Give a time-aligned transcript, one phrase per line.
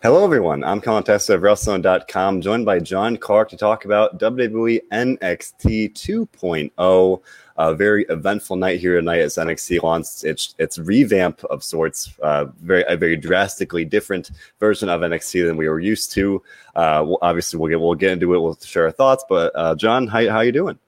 [0.00, 0.64] Hello, everyone.
[0.64, 7.22] I'm Colin Tessier of WrestleZone.com, joined by John Clark to talk about WWE NXT 2.0.
[7.58, 12.46] A very eventful night here tonight as NXT launched its its revamp of sorts, uh,
[12.62, 16.42] very a very drastically different version of NXT than we were used to.
[16.74, 18.40] Uh, well, obviously, we'll get we'll get into it.
[18.40, 19.24] We'll share our thoughts.
[19.28, 20.78] But uh, John, how how you doing?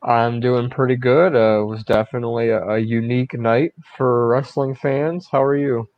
[0.00, 1.34] I'm doing pretty good.
[1.34, 5.26] Uh, it was definitely a, a unique night for wrestling fans.
[5.30, 5.88] How are you?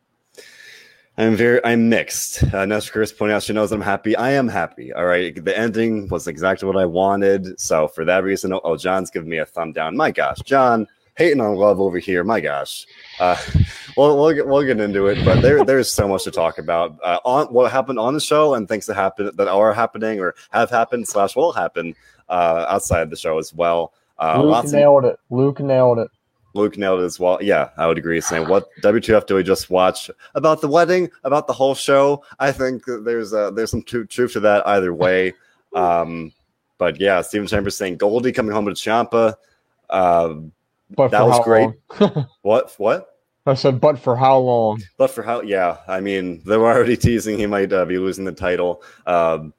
[1.16, 2.42] I'm very I'm mixed.
[2.52, 4.16] Uh, Nestor Chris pointing out she knows I'm happy.
[4.16, 4.92] I am happy.
[4.92, 5.42] All right.
[5.44, 7.58] The ending was exactly what I wanted.
[7.60, 9.96] So for that reason, oh, oh John's giving me a thumb down.
[9.96, 12.24] My gosh, John hating on love over here.
[12.24, 12.86] My gosh.
[13.20, 13.36] Uh,
[13.96, 16.98] we'll, we'll get we'll get into it, but there there's so much to talk about
[17.04, 20.34] uh, on what happened on the show and things that happen that are happening or
[20.50, 21.94] have happened slash will happen
[22.28, 23.92] uh, outside the show as well.
[24.18, 25.20] Uh, Luke nailed of, it.
[25.30, 26.10] Luke nailed it.
[26.54, 27.38] Luke nailed it as well.
[27.40, 28.20] Yeah, I would agree.
[28.20, 32.24] Saying what WTF do we just watch about the wedding, about the whole show?
[32.38, 35.34] I think there's uh, there's some truth to that either way.
[35.74, 36.30] Um,
[36.78, 39.34] but yeah, Stephen Chambers saying Goldie coming home to Ciampa.
[39.90, 40.34] Uh,
[40.90, 41.70] but that was great.
[42.42, 42.72] what?
[42.78, 43.14] What?
[43.46, 44.82] I said, but for how long?
[44.96, 45.42] But for how?
[45.42, 49.52] Yeah, I mean, they were already teasing he might uh, be losing the title um,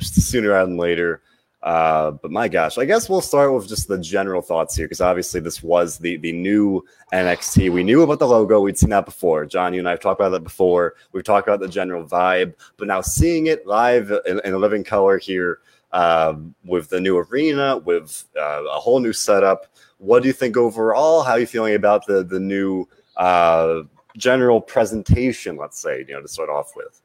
[0.00, 1.22] sooner rather than later.
[1.66, 5.00] Uh, but my gosh, I guess we'll start with just the general thoughts here because
[5.00, 6.80] obviously this was the the new
[7.12, 7.72] NXT.
[7.72, 9.44] We knew about the logo; we'd seen that before.
[9.46, 10.94] John, you and I have talked about that before.
[11.10, 14.84] We've talked about the general vibe, but now seeing it live in, in a living
[14.84, 15.58] color here
[15.90, 19.66] uh, with the new arena, with uh, a whole new setup.
[19.98, 21.24] What do you think overall?
[21.24, 22.86] How are you feeling about the the new
[23.16, 23.80] uh,
[24.16, 25.56] general presentation?
[25.56, 27.02] Let's say you know to start off with.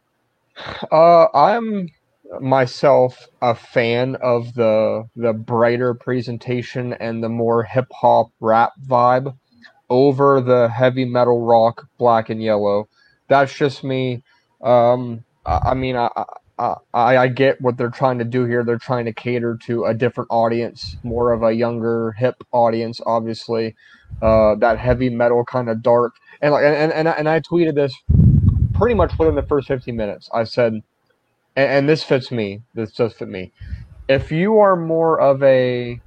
[0.92, 1.90] Uh, I'm
[2.40, 9.36] myself a fan of the the brighter presentation and the more hip hop rap vibe
[9.90, 12.88] over the heavy metal rock black and yellow.
[13.28, 14.24] That's just me.
[14.62, 16.09] Um, I, I mean, I,
[16.58, 18.64] I I get what they're trying to do here.
[18.64, 23.75] They're trying to cater to a different audience, more of a younger hip audience, obviously.
[24.22, 27.94] Uh, that heavy metal kind of dark and like and, and and I tweeted this
[28.74, 30.30] pretty much within the first 15 minutes.
[30.34, 30.81] I said
[31.56, 32.62] and, and this fits me.
[32.73, 33.51] This does fit me.
[34.07, 36.00] If you are more of a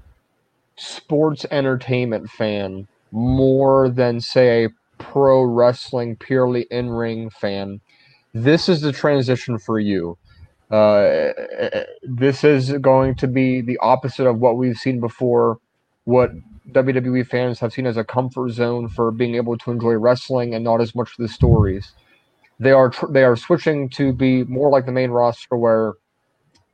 [0.76, 4.68] sports entertainment fan, more than say a
[4.98, 7.80] pro wrestling purely in ring fan,
[8.32, 10.18] this is the transition for you.
[10.70, 11.32] Uh,
[12.02, 15.58] this is going to be the opposite of what we've seen before.
[16.04, 16.32] What
[16.72, 20.64] WWE fans have seen as a comfort zone for being able to enjoy wrestling and
[20.64, 21.92] not as much the stories
[22.60, 25.94] they are tr- they are switching to be more like the main roster, where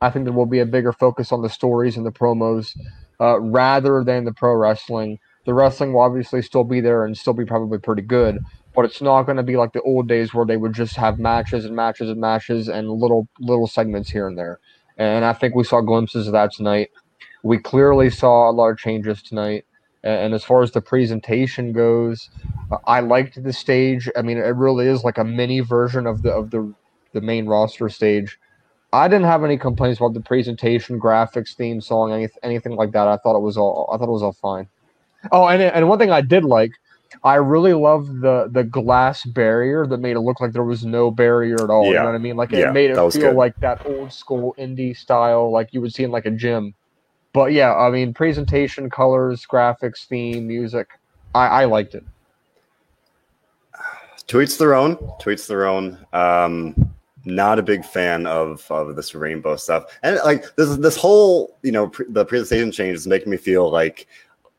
[0.01, 2.77] I think there will be a bigger focus on the stories and the promos
[3.19, 5.19] uh, rather than the pro wrestling.
[5.45, 8.39] The wrestling will obviously still be there and still be probably pretty good,
[8.75, 11.19] but it's not going to be like the old days where they would just have
[11.19, 14.59] matches and matches and matches and little little segments here and there.
[14.97, 16.89] And I think we saw glimpses of that tonight.
[17.43, 19.65] We clearly saw a lot of changes tonight.
[20.03, 22.29] And as far as the presentation goes,
[22.87, 24.09] I liked the stage.
[24.15, 26.73] I mean, it really is like a mini version of the of the
[27.13, 28.39] the main roster stage.
[28.93, 33.07] I didn't have any complaints about the presentation, graphics, theme song, anything, anything like that.
[33.07, 34.67] I thought it was all I thought it was all fine.
[35.31, 36.71] Oh, and and one thing I did like,
[37.23, 41.11] I really loved the the glass barrier that made it look like there was no
[41.11, 41.85] barrier at all.
[41.85, 41.89] Yeah.
[41.89, 42.37] You know what I mean?
[42.37, 43.35] Like it yeah, made it feel good.
[43.35, 46.73] like that old school indie style, like you would see in like a gym
[47.33, 50.89] but yeah, I mean, presentation, colors, graphics, theme, music,
[51.33, 52.03] I, I liked it.
[54.27, 54.97] Tweets their own.
[55.21, 55.97] Tweets their own.
[56.13, 56.91] Um,
[57.25, 61.71] not a big fan of of this rainbow stuff, and like this this whole you
[61.71, 64.07] know pre- the presentation change is making me feel like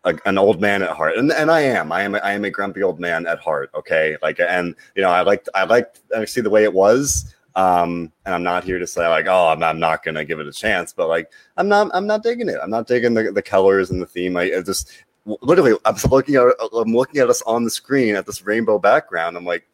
[0.05, 1.93] a, an old man at heart, and and I am.
[1.93, 2.15] I am.
[2.15, 3.71] I am a grumpy old man at heart.
[3.75, 7.35] Okay, like and you know I like I like I see the way it was.
[7.55, 10.47] Um, and I'm not here to say like, oh, I'm, I'm not gonna give it
[10.47, 12.59] a chance, but like, I'm not, I'm not digging it.
[12.63, 14.37] I'm not digging the, the colors and the theme.
[14.37, 14.91] I, just
[15.27, 19.37] literally, I'm looking at, I'm looking at us on the screen at this rainbow background.
[19.37, 19.69] I'm like,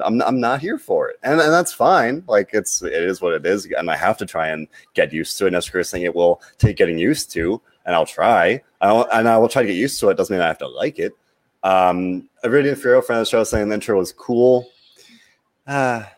[0.00, 2.22] I'm, I'm not here for it, and, and that's fine.
[2.28, 5.38] Like it's, it is what it is, and I have to try and get used
[5.38, 5.48] to it.
[5.48, 8.62] And as Chris saying, it will take getting used to, and I'll try.
[8.80, 10.16] I'll, and I will try to get used to it.
[10.16, 11.14] Doesn't mean I have to like it.
[11.64, 14.70] Um, Iridian Fero friend of the show saying the intro was cool.
[15.66, 16.12] Ah.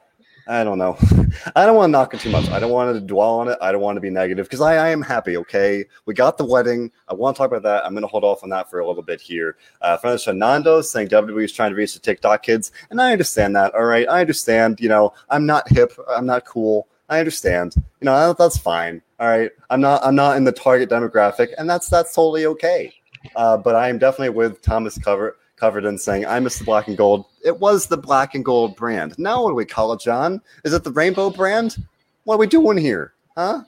[0.50, 0.98] I don't know.
[1.54, 2.48] I don't want to knock it too much.
[2.50, 3.56] I don't want to dwell on it.
[3.60, 5.36] I don't want to be negative because I, I, am happy.
[5.36, 6.90] Okay, we got the wedding.
[7.08, 7.86] I want to talk about that.
[7.86, 9.56] I'm going to hold off on that for a little bit here.
[9.80, 13.12] Uh, friend of Nando saying WWE is trying to reach the TikTok kids, and I
[13.12, 13.72] understand that.
[13.74, 14.80] All right, I understand.
[14.80, 15.92] You know, I'm not hip.
[16.08, 16.88] I'm not cool.
[17.08, 17.76] I understand.
[18.00, 19.00] You know, that's fine.
[19.20, 20.04] All right, I'm not.
[20.04, 22.92] I'm not in the target demographic, and that's that's totally okay.
[23.36, 26.88] Uh, but I am definitely with Thomas Cover covered in saying I miss the black
[26.88, 27.26] and gold.
[27.44, 29.18] It was the black and gold brand.
[29.18, 30.40] Now what do we call it, John?
[30.64, 31.76] Is it the rainbow brand?
[32.24, 33.14] What are we doing here?
[33.36, 33.62] Huh?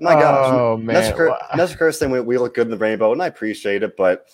[0.00, 0.52] My gosh.
[0.52, 0.94] Oh man.
[1.56, 4.28] Nestor saying we, we look good in the rainbow, and I appreciate it, but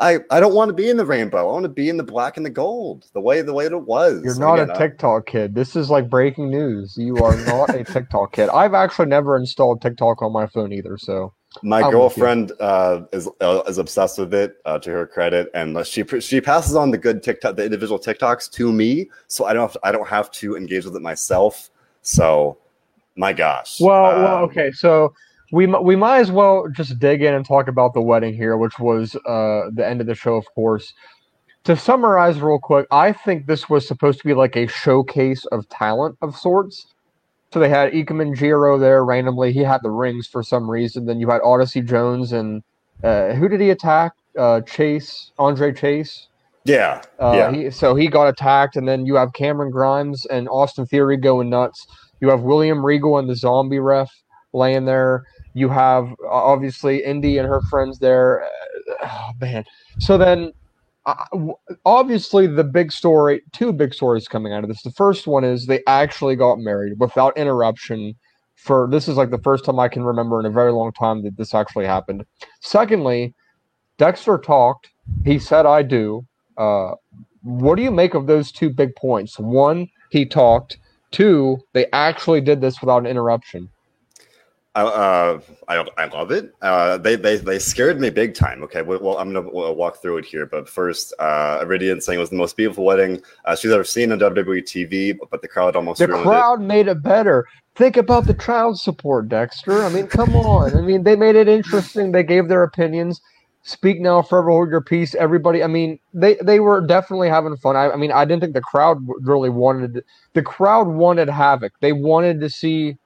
[0.00, 1.38] I, I don't want to be in the rainbow.
[1.38, 3.82] I want to be in the black and the gold, the way the way it
[3.82, 4.22] was.
[4.24, 5.54] You're not Again, a TikTok kid.
[5.54, 6.96] This is like breaking news.
[6.96, 8.48] You are not a TikTok kid.
[8.48, 10.96] I've actually never installed TikTok on my phone either.
[10.96, 14.56] So my I'm girlfriend uh, is uh, is obsessed with it.
[14.64, 18.50] Uh, to her credit, and she she passes on the good TikTok, the individual TikToks
[18.52, 21.70] to me, so I don't have to, I don't have to engage with it myself.
[22.00, 22.56] So,
[23.16, 23.80] my gosh.
[23.80, 24.70] Well, um, well, okay.
[24.72, 25.12] So
[25.52, 28.78] we we might as well just dig in and talk about the wedding here, which
[28.78, 30.92] was uh, the end of the show, of course.
[31.64, 35.68] To summarize real quick, I think this was supposed to be like a showcase of
[35.68, 36.94] talent of sorts.
[37.52, 39.52] So they had Ikemen Jiro there randomly.
[39.52, 41.06] He had the rings for some reason.
[41.06, 42.62] Then you had Odyssey Jones and
[43.02, 44.12] uh, who did he attack?
[44.38, 46.28] Uh, Chase, Andre Chase.
[46.64, 47.52] Yeah, uh, yeah.
[47.52, 51.48] He, so he got attacked, and then you have Cameron Grimes and Austin Theory going
[51.48, 51.86] nuts.
[52.20, 54.10] You have William Regal and the Zombie Ref
[54.52, 55.24] laying there.
[55.54, 58.48] You have obviously Indi and her friends there.
[59.02, 59.64] Oh, man.
[59.98, 60.52] So then,
[61.06, 61.14] uh,
[61.84, 64.82] obviously, the big story, two big stories coming out of this.
[64.82, 68.14] The first one is they actually got married without interruption.
[68.56, 71.22] For this is like the first time I can remember in a very long time
[71.24, 72.24] that this actually happened.
[72.60, 73.34] Secondly,
[73.96, 74.90] Dexter talked.
[75.24, 76.26] He said, "I do."
[76.58, 76.92] Uh,
[77.42, 79.38] what do you make of those two big points?
[79.38, 80.78] One, he talked.
[81.10, 83.68] Two, they actually did this without an interruption.
[84.76, 86.54] Uh, I I love it.
[86.62, 88.62] Uh, they they they scared me big time.
[88.62, 92.30] Okay, well, I'm gonna walk through it here, but first, uh, Iridian saying it was
[92.30, 95.98] the most beautiful wedding uh, she's ever seen on WWE TV, but the crowd almost
[95.98, 96.64] the crowd it.
[96.64, 97.48] made it better.
[97.74, 99.82] Think about the crowd support, Dexter.
[99.82, 100.76] I mean, come on.
[100.76, 102.12] I mean, they made it interesting.
[102.12, 103.20] They gave their opinions.
[103.62, 105.16] Speak now, forever hold your peace.
[105.16, 107.74] Everybody, I mean, they they were definitely having fun.
[107.74, 110.04] I, I mean, I didn't think the crowd really wanted.
[110.34, 111.72] The crowd wanted havoc.
[111.80, 112.98] They wanted to see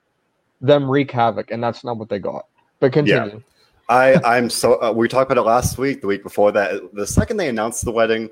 [0.61, 2.47] them wreak havoc, and that's not what they got.
[2.79, 3.35] But continue.
[3.35, 3.39] Yeah.
[3.87, 6.93] I I'm so uh, we talked about it last week, the week before that.
[6.93, 8.29] The second they announced the wedding,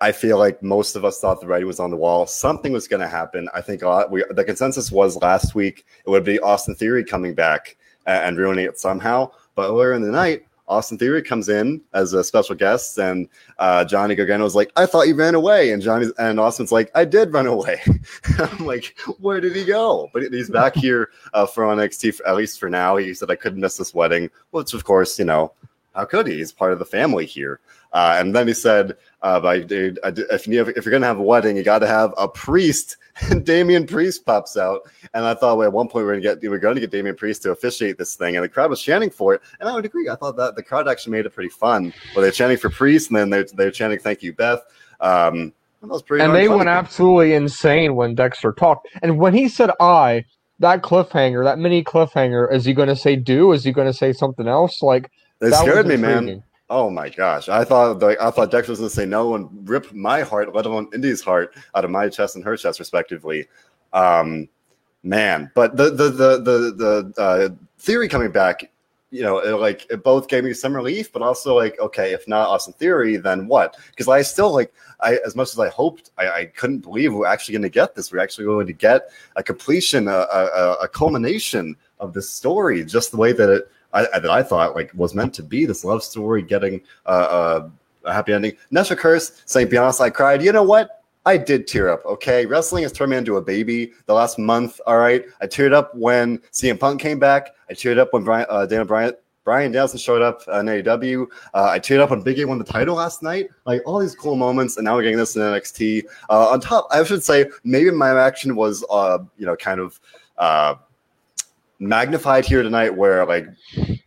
[0.00, 2.26] I feel like most of us thought the writing was on the wall.
[2.26, 3.48] Something was going to happen.
[3.54, 7.04] I think a lot, we, the consensus was last week it would be Austin Theory
[7.04, 7.76] coming back
[8.06, 9.30] and, and ruining it somehow.
[9.54, 13.28] But earlier in the night, Austin Theory comes in as a special guest, and
[13.58, 16.90] uh, Johnny Gargano was like, "I thought you ran away," and Johnny and Austin's like,
[16.94, 17.80] "I did run away."
[18.38, 22.36] I'm like, "Where did he go?" But he's back here uh, for NXT, for, at
[22.36, 22.96] least for now.
[22.96, 25.52] He said, "I couldn't miss this wedding," which, of course, you know,
[25.94, 26.36] how could he?
[26.36, 27.60] He's part of the family here.
[27.92, 31.56] Uh, and then he said, uh, if, you, if you're going to have a wedding,
[31.56, 32.96] you got to have a priest.
[33.22, 34.82] And Damian Priest pops out.
[35.14, 36.74] And I thought, well, at one point, we are going to get we we're going
[36.74, 38.36] to get Damian Priest to officiate this thing.
[38.36, 39.42] And the crowd was chanting for it.
[39.60, 40.08] And I would agree.
[40.08, 41.92] I thought that the crowd actually made it pretty fun.
[42.14, 44.60] Where they're chanting for Priest, and then they're, they're chanting, thank you, Beth.
[45.00, 45.52] Um,
[45.82, 48.88] and they went absolutely insane when Dexter talked.
[49.02, 50.24] And when he said I,
[50.60, 53.52] that cliffhanger, that mini cliffhanger, is he going to say do?
[53.52, 54.82] Is he going to say something else?
[54.82, 56.42] Like, they scared me, man.
[56.76, 57.48] Oh my gosh!
[57.48, 60.52] I thought the, I thought Dexter was going to say no and rip my heart,
[60.56, 63.46] let alone Indi's heart, out of my chest and her chest, respectively.
[63.92, 64.48] Um,
[65.04, 67.48] man, but the the the the, the uh,
[67.78, 68.72] theory coming back,
[69.12, 72.26] you know, it, like it both gave me some relief, but also like, okay, if
[72.26, 73.76] not Austin Theory, then what?
[73.90, 77.20] Because I still like, I as much as I hoped, I, I couldn't believe we
[77.20, 78.10] we're actually going to get this.
[78.10, 83.12] We're actually going to get a completion, a, a, a culmination of this story, just
[83.12, 86.02] the way that it I, that I thought like was meant to be this love
[86.02, 87.68] story getting uh, uh,
[88.04, 88.56] a happy ending.
[88.70, 91.02] Nestor Curse saying, "Be I cried." You know what?
[91.26, 92.04] I did tear up.
[92.04, 94.78] Okay, wrestling has turned me into a baby the last month.
[94.86, 97.54] All right, I teared up when CM Punk came back.
[97.70, 101.26] I teared up when Brian, uh, Daniel Bryan, Bryan Danielson showed up in AEW.
[101.54, 103.48] Uh, I teared up when Big E won the title last night.
[103.64, 106.04] Like all these cool moments, and now we're getting this in NXT.
[106.28, 110.00] Uh, on top, I should say maybe my reaction was, uh, you know, kind of
[110.36, 110.74] uh,
[111.88, 113.46] magnified here tonight where like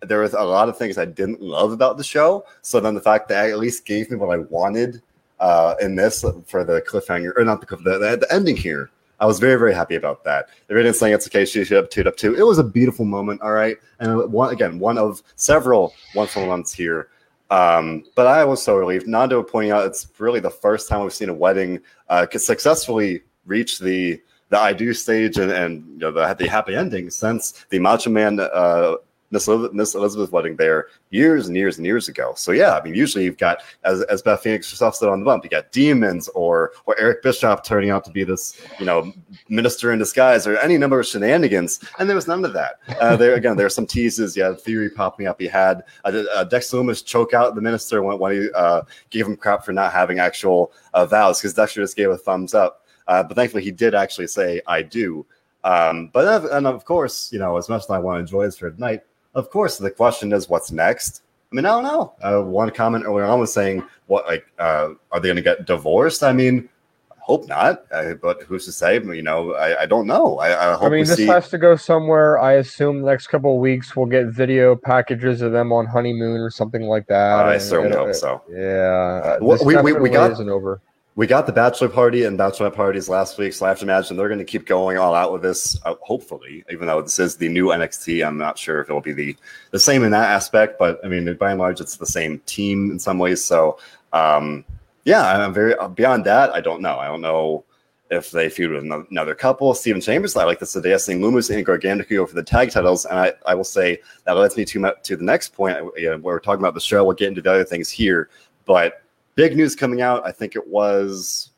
[0.01, 2.46] there was a lot of things I didn't love about the show.
[2.62, 5.01] So then the fact that I at least gave me what I wanted
[5.39, 8.89] uh, in this for the cliffhanger or not the, the, the ending here.
[9.19, 10.50] I was very, very happy about that.
[10.67, 12.36] The written saying it's okay, she should have two up too.
[12.36, 13.77] It was a beautiful moment, all right.
[14.00, 17.10] And one again, one of several wonderful moments here.
[17.50, 19.07] Um, but I was so relieved.
[19.07, 21.79] Nando pointing out it's really the first time we've seen a wedding
[22.10, 26.75] uh, successfully reach the the I do stage and, and you know the, the happy
[26.75, 28.95] ending since the Macho Man uh,
[29.29, 32.33] Miss Elizabeth, Miss Elizabeth wedding there years and years and years ago.
[32.37, 35.25] So yeah, I mean, usually you've got as as Beth Phoenix herself said on the
[35.25, 39.11] bump, you got demons or or Eric Bischoff turning out to be this you know
[39.49, 42.79] minister in disguise or any number of shenanigans, and there was none of that.
[43.01, 44.37] Uh, there again, there are some teases.
[44.37, 45.39] Yeah, theory popping up.
[45.41, 49.35] He had uh, Dex Lumis choke out the minister when, when he uh, gave him
[49.35, 52.85] crap for not having actual uh, vows because Dexter just gave a thumbs up.
[53.07, 55.25] Uh, but thankfully, he did actually say "I do."
[55.63, 58.57] Um, but and of course, you know, as much as I want to enjoy this
[58.57, 59.01] for tonight,
[59.35, 61.23] of course, the question is what's next.
[61.51, 62.13] I mean, I don't know.
[62.21, 65.65] Uh, one comment earlier on was saying, "What like uh, are they going to get
[65.65, 66.67] divorced?" I mean,
[67.11, 68.95] I hope not, uh, but who's to say?
[68.95, 70.39] You know, I, I don't know.
[70.39, 70.83] I, I hope.
[70.83, 71.27] I mean, this see...
[71.27, 72.39] has to go somewhere.
[72.39, 76.41] I assume the next couple of weeks we'll get video packages of them on honeymoon
[76.41, 77.45] or something like that.
[77.45, 78.41] I certainly hope so.
[78.49, 80.81] Yeah, we, we, we got isn't over
[81.17, 84.15] we got the bachelor party and bachelorette parties last week, so I have to imagine
[84.15, 85.75] they're going to keep going all out with this.
[85.83, 89.13] Uh, hopefully, even though this is the new NXT, I'm not sure if it'll be
[89.13, 89.36] the
[89.71, 90.77] the same in that aspect.
[90.77, 93.43] But I mean, by and large, it's the same team in some ways.
[93.43, 93.79] So,
[94.13, 94.63] um,
[95.05, 96.51] yeah, I'm very uh, beyond that.
[96.51, 97.00] I don't know.
[97.00, 97.65] I don't know
[98.12, 99.74] if they feud with another couple.
[99.74, 103.05] Stephen Chambers, I like this idea, seeing Lumis and Gargano for the tag titles.
[103.05, 105.79] And I, I will say that leads me to to the next point.
[105.95, 107.03] You know, we're talking about the show.
[107.03, 108.29] We'll get into the other things here,
[108.65, 109.01] but
[109.38, 110.25] big news coming out.
[110.25, 111.51] I think it was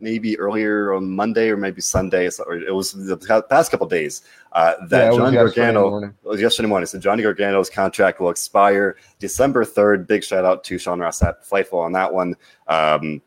[0.00, 2.28] maybe earlier on Monday or maybe Sunday.
[2.46, 6.68] Or it was the past couple days uh, that yeah, Johnny Gargano it was yesterday
[6.68, 6.86] morning.
[6.86, 10.08] So Johnny Gargano's contract will expire December third.
[10.08, 12.34] Big shout out to Sean Ross at Fightful on that one.
[12.66, 13.22] Um,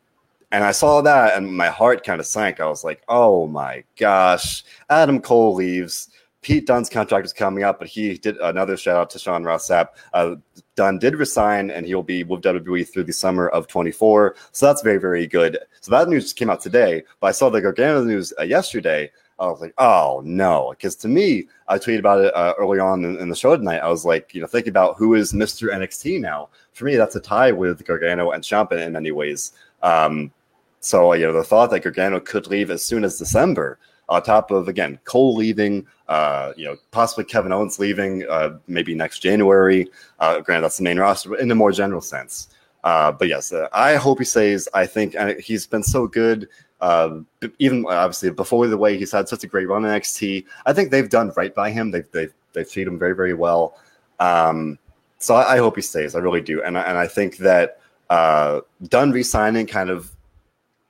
[0.52, 2.60] and I saw that and my heart kind of sank.
[2.60, 6.10] I was like, oh my gosh, Adam Cole leaves.
[6.42, 9.68] Pete Dunne's contract is coming up, but he did another shout out to Sean Ross
[9.68, 9.90] Sapp.
[10.14, 10.36] Uh,
[10.76, 14.36] Dunne did resign, and he'll be with WWE through the summer of 24.
[14.52, 15.60] So that's very, very good.
[15.82, 19.12] So that news came out today, but I saw the Gargano news uh, yesterday.
[19.38, 23.04] I was like, oh no, because to me, I tweeted about it uh, early on
[23.04, 23.80] in, in, the show tonight.
[23.80, 25.74] I was like, you know, thinking about who is Mr.
[25.74, 26.50] NXT now.
[26.74, 29.54] For me, that's a tie with Gargano and Ciampa in many ways.
[29.82, 30.32] Um,
[30.80, 33.80] so you know, the thought that Gargano could leave as soon as December
[34.10, 38.94] on top of again Cole leaving, uh, you know, possibly Kevin Owens leaving, uh, maybe
[38.94, 39.90] next January.
[40.20, 42.50] Uh, granted, that's the main roster, but in a more general sense.
[42.84, 44.68] Uh, but yes, uh, I hope he stays.
[44.74, 46.50] I think he's been so good.
[46.82, 47.20] Uh,
[47.60, 50.92] even obviously before the way he's had such a great run in NXT, I think
[50.92, 51.92] they've done right by him.
[51.92, 53.78] They've they've they've treated him very very well.
[54.20, 54.80] Um,
[55.18, 56.14] so I, I, hope he stays.
[56.14, 60.12] I really do, and and I think that uh, Dunne resigning kind of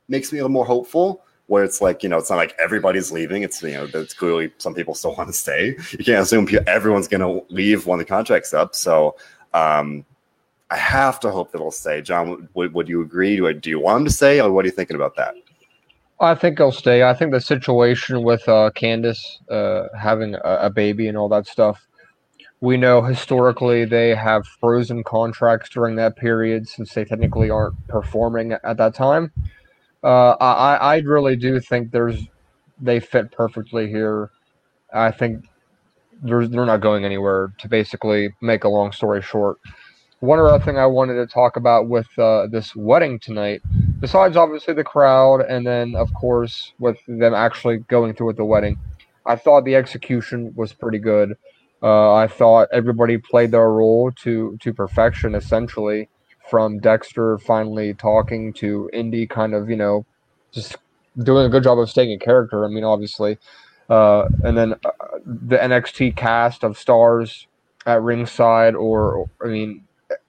[0.07, 1.21] makes me a little more hopeful
[1.51, 3.43] where it's like you know it's not like everybody's leaving.
[3.43, 5.75] It's you know it's clearly some people still want to stay.
[5.91, 8.74] You can't assume everyone's going to leave when the contract's up.
[8.74, 9.17] So
[9.53, 10.05] um,
[10.70, 12.01] i have to hope that it'll stay.
[12.01, 13.36] John would, would you agree?
[13.36, 15.36] Do, do you want him to stay or what are you thinking about that?
[16.22, 17.03] I think he'll stay.
[17.03, 21.48] I think the situation with uh, Candice uh, having a, a baby and all that
[21.48, 21.86] stuff,
[22.62, 28.53] we know historically they have frozen contracts during that period since they technically aren't performing
[28.63, 29.34] at that time.
[30.03, 32.27] Uh, I I really do think there's
[32.79, 34.31] they fit perfectly here.
[34.93, 35.46] I think
[36.24, 37.53] they're they're not going anywhere.
[37.60, 39.58] To basically make a long story short,
[40.20, 43.62] one other thing I wanted to talk about with uh, this wedding tonight,
[44.00, 48.46] besides obviously the crowd, and then of course with them actually going through with the
[48.46, 48.79] wedding,
[49.25, 51.38] I thought the execution was pretty good.
[51.84, 56.10] Uh, I thought everybody played their role to to perfection, essentially
[56.51, 60.05] from Dexter finally talking to Indi, kind of, you know,
[60.51, 60.75] just
[61.24, 62.65] doing a good job of staying in character.
[62.65, 63.38] I mean, obviously.
[63.89, 64.89] Uh, and then uh,
[65.25, 67.48] the NXT cast of stars
[67.86, 69.86] at ringside, or, or, I mean,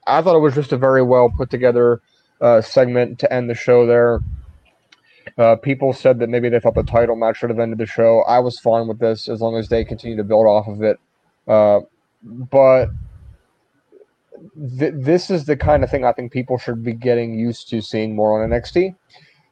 [0.07, 2.01] I thought it was just a very well put together
[2.39, 4.21] uh, segment to end the show there.
[5.37, 8.23] Uh, people said that maybe they thought the title match should have ended the show.
[8.27, 10.99] I was fine with this as long as they continue to build off of it.
[11.47, 11.81] Uh,
[12.23, 12.89] but
[14.79, 17.81] th- this is the kind of thing I think people should be getting used to
[17.81, 18.95] seeing more on NXT.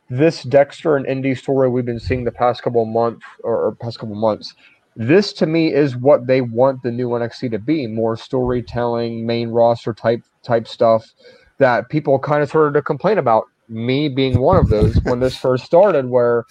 [0.10, 4.00] This Dexter and Indi story we've been seeing the past couple months or, or past
[4.00, 4.54] couple months.
[4.96, 9.50] This to me is what they want the new NXT to be: more storytelling, main
[9.50, 11.14] roster type type stuff
[11.60, 13.46] that people kind of started to complain about.
[13.70, 16.44] Me being one of those when this first started, where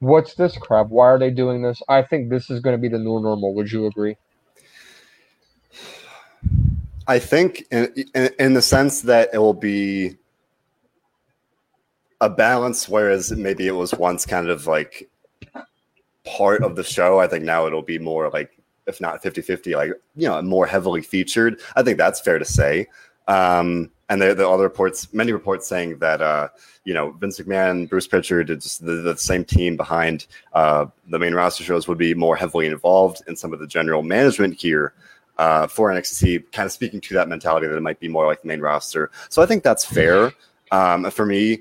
[0.00, 0.88] what's this crap?
[0.88, 1.80] Why are they doing this?
[1.88, 3.54] I think this is going to be the new normal.
[3.54, 4.16] Would you agree?
[7.08, 10.16] I think in, in, in the sense that it will be
[12.20, 15.08] a balance, whereas maybe it was once kind of like
[16.24, 17.20] part of the show.
[17.20, 18.50] I think now it'll be more like,
[18.86, 21.60] if not 50 50, like, you know, more heavily featured.
[21.76, 22.86] I think that's fair to say.
[23.28, 26.48] Um, and there, the other reports, many reports saying that, uh,
[26.84, 31.34] you know, Vince McMahon, Bruce Pritchard, just the, the same team behind uh, the main
[31.34, 34.94] roster shows would be more heavily involved in some of the general management here
[35.38, 38.42] uh, for NXT, kind of speaking to that mentality that it might be more like
[38.42, 39.10] the main roster.
[39.28, 40.32] So I think that's fair.
[40.70, 41.60] Um, for me,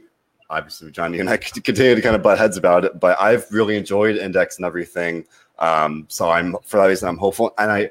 [0.49, 3.77] obviously, Johnny and I continue to kind of butt heads about it, but I've really
[3.77, 5.25] enjoyed Index and everything.
[5.59, 7.89] Um, so I'm for that reason I'm hopeful, and I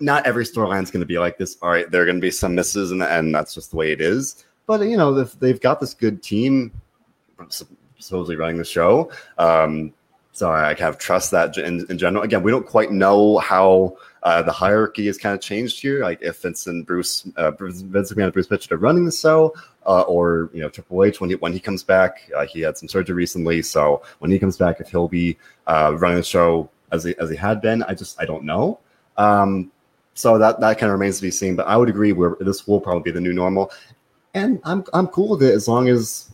[0.00, 1.56] not every storyline is going to be like this.
[1.62, 3.92] All right, there are going to be some misses, and, and that's just the way
[3.92, 4.44] it is.
[4.66, 6.72] But you know, they've got this good team
[7.98, 9.92] supposedly running the show, um,
[10.32, 12.24] so I kind of trust that in, in general.
[12.24, 16.02] Again, we don't quite know how uh, the hierarchy has kind of changed here.
[16.02, 19.54] Like if Vince and Bruce, uh, Vince McMahon and Bruce Pritchard are running the show,
[19.84, 22.78] uh, or you know Triple H when he when he comes back, uh, he had
[22.78, 25.36] some surgery recently, so when he comes back, if he'll be
[25.66, 28.78] uh, running the show as he, as he had been, I just I don't know.
[29.18, 29.70] Um,
[30.14, 31.56] so that that kind of remains to be seen.
[31.56, 33.70] But I would agree where this will probably be the new normal,
[34.32, 36.32] and I'm I'm cool with it as long as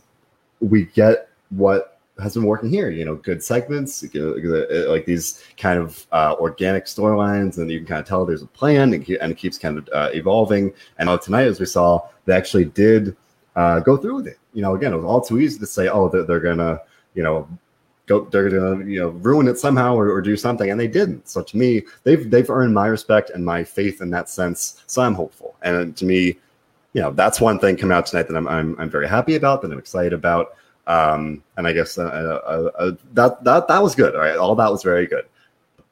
[0.61, 2.89] we get what has been working here.
[2.89, 7.87] You know, good segments, uh, like these kind of uh, organic storylines, and you can
[7.87, 10.73] kind of tell there's a plan, and, it keeps kind of uh, evolving.
[10.97, 13.15] And tonight, as we saw, they actually did
[13.55, 14.37] uh, go through with it.
[14.53, 16.81] You know, again, it was all too easy to say, oh, they're, they're gonna,
[17.13, 17.47] you know,
[18.05, 21.27] go, they're gonna, you know, ruin it somehow or, or do something, and they didn't.
[21.27, 24.83] So to me, they've they've earned my respect and my faith in that sense.
[24.87, 26.37] So I'm hopeful, and to me.
[26.93, 29.61] You know, that's one thing coming out tonight that I'm, I'm, I'm very happy about,
[29.61, 30.55] that I'm excited about.
[30.89, 34.15] Um, and I guess uh, uh, uh, that that that was good.
[34.15, 35.25] All right, all that was very good.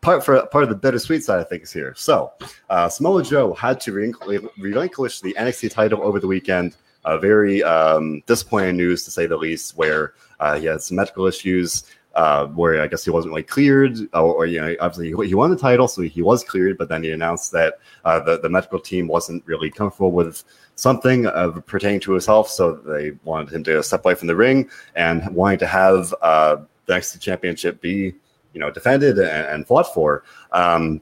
[0.02, 1.94] Part for part of the bittersweet side of things here.
[1.96, 2.34] So
[2.72, 6.76] uh, Samoa Joe had to relinquish the NXT title over the weekend.
[7.22, 11.84] Very um, disappointing news to say the least, where uh, he had some medical issues.
[12.18, 15.36] Uh, where I guess he wasn't really cleared, or, or you know, obviously he, he,
[15.36, 16.76] won the title, so he was cleared.
[16.76, 20.44] But then he announced that uh, the the medical team wasn't really comfortable with
[20.74, 22.50] something uh, pertaining to his health.
[22.50, 26.56] So they wanted him to step away from the ring and wanting to have uh,
[26.88, 28.16] the next championship be,
[28.52, 30.24] you know, defended and, and fought for.
[30.54, 31.02] Um,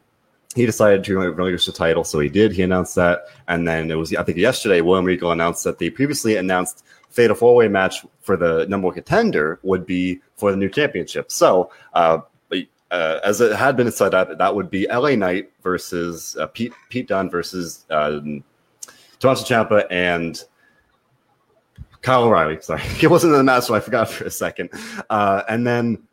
[0.53, 2.51] he decided to relinquish the title, so he did.
[2.51, 5.91] He announced that, and then it was I think yesterday William Regal announced that the
[5.91, 10.57] previously announced fatal four way match for the number one contender would be for the
[10.57, 11.31] new championship.
[11.31, 11.71] So.
[11.93, 12.19] Uh,
[12.91, 16.71] uh, as it had been set up, that would be LA Knight versus uh, Pete
[16.89, 18.43] Pete Dunne versus um,
[19.19, 20.43] Tommaso Ciampa and
[22.01, 22.61] Kyle O'Reilly.
[22.61, 24.69] Sorry, he wasn't in the match, so I forgot for a second.
[25.09, 26.03] Uh, and then,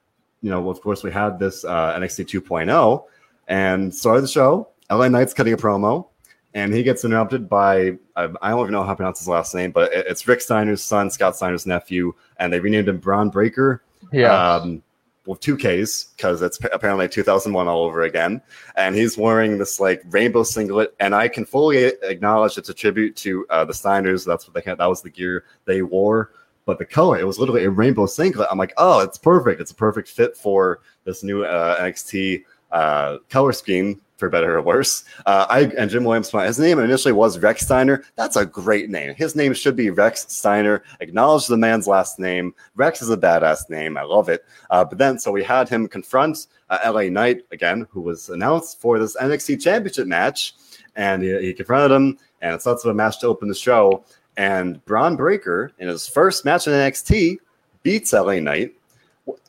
[0.41, 3.05] you know, of course, we had this uh, NXT 2.0
[3.49, 4.69] and started the show.
[4.91, 6.09] LA Knight's cutting a promo,
[6.55, 9.55] and he gets interrupted by I, I don't even know how to pronounce his last
[9.55, 13.83] name, but it's Rick Steiner's son, Scott Steiner's nephew, and they renamed him Bron Breakker.
[14.13, 14.55] Yeah.
[14.55, 14.83] Um,
[15.27, 18.43] with two Ks because it's apparently 2001 all over again.
[18.77, 23.17] And he's wearing this like rainbow singlet, and I can fully acknowledge it's a tribute
[23.17, 24.27] to uh, the Steiners.
[24.27, 24.79] That's what they had.
[24.79, 26.33] That was the gear they wore.
[26.65, 28.49] But the color, it was literally a rainbow singlet.
[28.51, 29.61] I'm like, oh, it's perfect.
[29.61, 34.63] It's a perfect fit for this new uh, NXT uh, color scheme for better or
[34.63, 35.03] worse.
[35.27, 38.05] Uh, I and Jim Williams, his name initially was Rex Steiner.
[38.15, 39.17] That's a great name.
[39.17, 40.85] His name should be Rex Steiner.
[41.01, 42.55] Acknowledge the man's last name.
[42.77, 43.97] Rex is a badass name.
[43.97, 44.45] I love it.
[44.71, 48.81] Uh, but then, so we had him confront uh, LA Knight again, who was announced
[48.81, 50.55] for this NXT Championship match,
[50.95, 54.05] and he, he confronted him, and it's lots of a match to open the show.
[54.37, 57.39] And Bron Breakker in his first match in NXT,
[57.83, 58.75] beats LA Knight.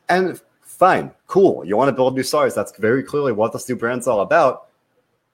[0.09, 0.41] And
[0.83, 1.63] fine, cool.
[1.63, 2.53] You want to build new stars.
[2.53, 4.67] That's very clearly what this new brand's all about.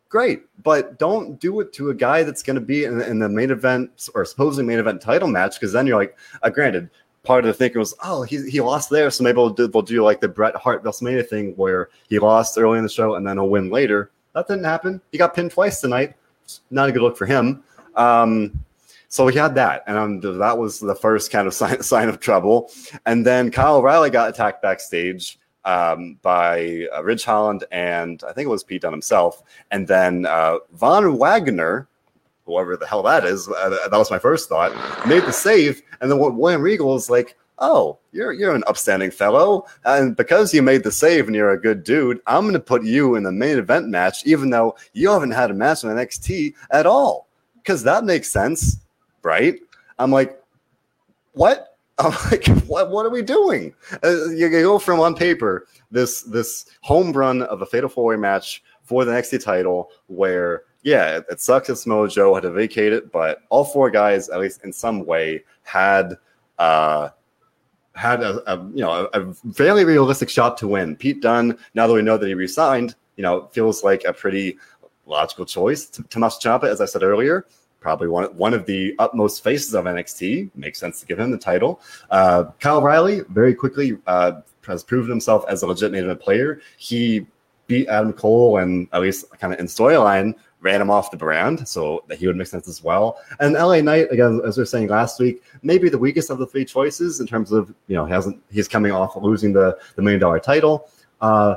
[0.07, 3.27] Great, but don't do it to a guy that's going to be in, in, the
[3.27, 6.88] main event or supposedly main event title match because then you're like, uh, granted,
[7.23, 9.81] part of the thinking was, oh, he, he lost there, so maybe we'll do, we'll
[9.81, 13.25] do like the Bret Hart WrestleMania thing where he lost early in the show and
[13.25, 14.12] then he'll win later.
[14.35, 15.01] That didn't happen.
[15.12, 16.13] He got pinned twice tonight.
[16.69, 17.63] Not a good look for him.
[17.95, 18.63] Um,
[19.11, 22.19] so we had that, and um, that was the first kind of sign, sign of
[22.19, 22.71] trouble.
[23.07, 28.45] And then Kyle O'Reilly got attacked backstage um, by uh, Ridge Holland and I think
[28.45, 29.43] it was Pete Dunne himself.
[29.71, 31.87] And then uh, Von Wagner,
[32.45, 34.71] whoever the hell that is, uh, that was my first thought,
[35.07, 35.81] made the save.
[36.01, 40.61] And then William Regal was like, oh, you're you're an upstanding fellow, and because you
[40.61, 43.33] made the save and you're a good dude, I'm going to put you in the
[43.33, 47.83] main event match, even though you haven't had a match in NXT at all, because
[47.83, 48.77] that makes sense
[49.23, 49.60] right?
[49.97, 50.41] I'm like,
[51.34, 51.77] what?
[51.99, 52.91] I'm like, what?
[52.91, 53.73] What are we doing?
[54.03, 58.15] Uh, you go from on paper this this home run of a fatal four way
[58.15, 62.51] match for the NXT title, where yeah, it, it sucks that Samoa Joe had to
[62.51, 66.17] vacate it, but all four guys, at least in some way, had
[66.58, 67.10] uh,
[67.95, 70.95] had a, a you know a, a, fairly realistic shot to win.
[70.95, 74.58] Pete Dunne, now that we know that he resigned, you know, feels like a pretty
[75.05, 75.88] logical choice.
[75.88, 77.45] Tommaso Ciampa, as I said earlier,
[77.79, 80.49] probably one, one of the utmost faces of NXT.
[80.55, 81.81] Makes sense to give him the title.
[82.09, 86.61] Uh, Kyle O'Reilly very quickly uh, has proven himself as a legitimate player.
[86.77, 87.25] He
[87.67, 91.67] beat Adam Cole and at least kind of in storyline ran him off the brand,
[91.67, 93.17] so that he would make sense as well.
[93.39, 96.47] And LA Knight, again, as we were saying last week, maybe the weakest of the
[96.47, 100.19] three choices in terms of you know hasn't he's coming off losing the the million
[100.19, 100.89] dollar title.
[101.21, 101.55] Uh,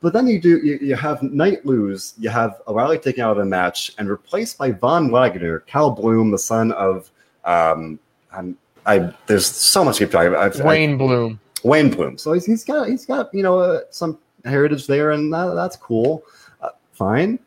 [0.00, 3.38] but then you do you, you have Knight lose, you have O'Reilly taken out of
[3.38, 7.10] the match and replaced by Von Wagner, Cal Bloom, the son of
[7.44, 7.98] um,
[8.32, 8.56] I'm,
[8.86, 10.56] I there's so much to keep talking about.
[10.56, 11.40] Wayne I, Bloom.
[11.64, 12.16] Wayne Bloom.
[12.18, 15.76] So he's, he's got he's got you know uh, some heritage there, and that, that's
[15.76, 16.22] cool,
[16.62, 17.38] uh, fine.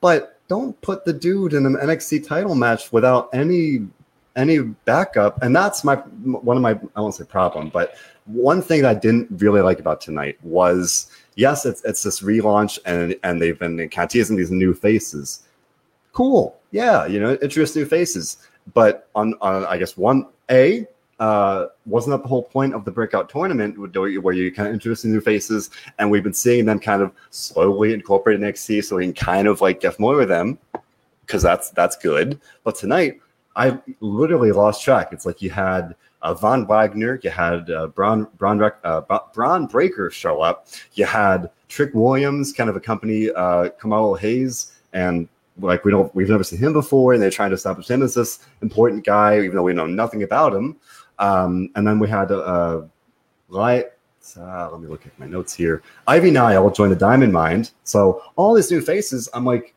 [0.00, 3.86] But don't put the dude in an NXT title match without any
[4.34, 7.94] any backup, and that's my one of my I won't say problem, but
[8.24, 12.78] one thing that I didn't really like about tonight was yes, it's it's this relaunch,
[12.84, 15.44] and and they've been teasing these new faces.
[16.12, 20.86] Cool, yeah, you know, introduce new faces, but on on I guess one a
[21.20, 25.04] uh, wasn't that the whole point of the breakout tournament where you kind of introduce
[25.04, 29.14] new faces and we've been seeing them kind of slowly incorporate NXT so we can
[29.14, 30.58] kind of like get familiar with them
[31.26, 32.40] because that's that's good.
[32.62, 33.20] But tonight
[33.56, 35.12] I literally lost track.
[35.12, 40.10] It's like you had uh, Von Wagner, you had uh, Braun, Braun, uh, Bron Breakker
[40.10, 45.28] show up, you had Trick Williams kind of accompany uh, Carmelo Hayes, and
[45.60, 48.14] like we don't we've never seen him before, and they're trying to establish him as
[48.14, 50.76] this important guy, even though we know nothing about him.
[51.18, 52.82] Um, and then we had uh,
[53.48, 53.86] light.
[54.36, 55.82] Uh, let me look at my notes here.
[56.06, 59.74] Ivy Nile joined the Diamond Mine, So all these new faces, I'm like,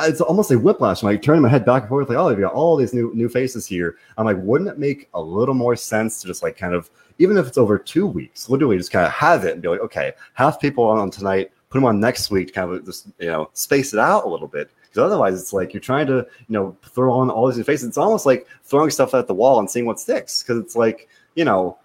[0.00, 1.02] it's almost a whiplash.
[1.02, 3.12] I'm like turning my head back and forth, like, oh, we got all these new
[3.14, 3.96] new faces here.
[4.16, 7.36] I'm like, wouldn't it make a little more sense to just like kind of, even
[7.36, 10.12] if it's over two weeks, literally just kind of have it and be like, okay,
[10.34, 13.50] have people on tonight, put them on next week, to kind of just you know
[13.52, 14.70] space it out a little bit.
[14.82, 17.88] Because otherwise, it's like you're trying to, you know, throw on all these new faces.
[17.88, 20.42] It's almost like throwing stuff at the wall and seeing what sticks.
[20.42, 21.78] Because it's like, you know,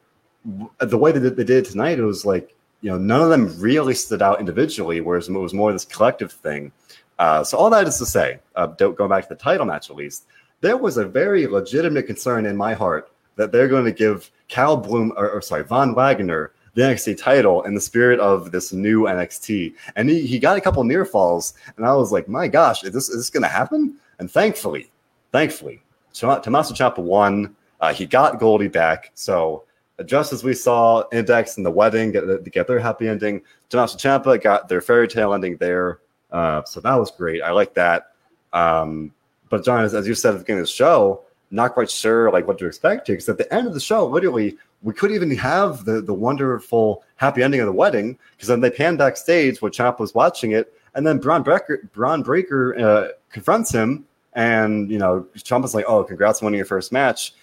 [0.79, 3.93] the way did, they did tonight, it was like, you know, none of them really
[3.93, 6.71] stood out individually, whereas it was more this collective thing.
[7.19, 9.95] Uh, so all that is to say, uh, going back to the title match at
[9.95, 10.25] least,
[10.61, 14.75] there was a very legitimate concern in my heart that they're going to give Cal
[14.75, 19.03] Bloom, or, or sorry, Von Wagner the NXT title in the spirit of this new
[19.03, 19.73] NXT.
[19.95, 22.93] And he, he got a couple near falls, and I was like, my gosh, is
[22.93, 23.95] this is this going to happen?
[24.19, 24.89] And thankfully,
[25.31, 25.81] thankfully,
[26.13, 27.55] Tommaso Ciampa won.
[27.81, 29.11] Uh, he got Goldie back.
[29.13, 29.63] So
[30.05, 34.41] just as we saw Index and the wedding get, get their happy ending, Tommaso Ciampa
[34.41, 35.99] got their fairy tale ending there.
[36.31, 37.41] Uh, so that was great.
[37.41, 38.13] I like that.
[38.53, 39.11] Um,
[39.49, 42.31] but John, as, as you said at the beginning of the show, not quite sure
[42.31, 45.11] like what to expect here because at the end of the show, literally we could
[45.11, 49.61] even have the the wonderful happy ending of the wedding because then they pan backstage
[49.61, 54.89] where Champ was watching it, and then Bron Breakker Bron Breakker uh, confronts him, and
[54.89, 57.33] you know Champ is like, "Oh, congrats on winning your first match."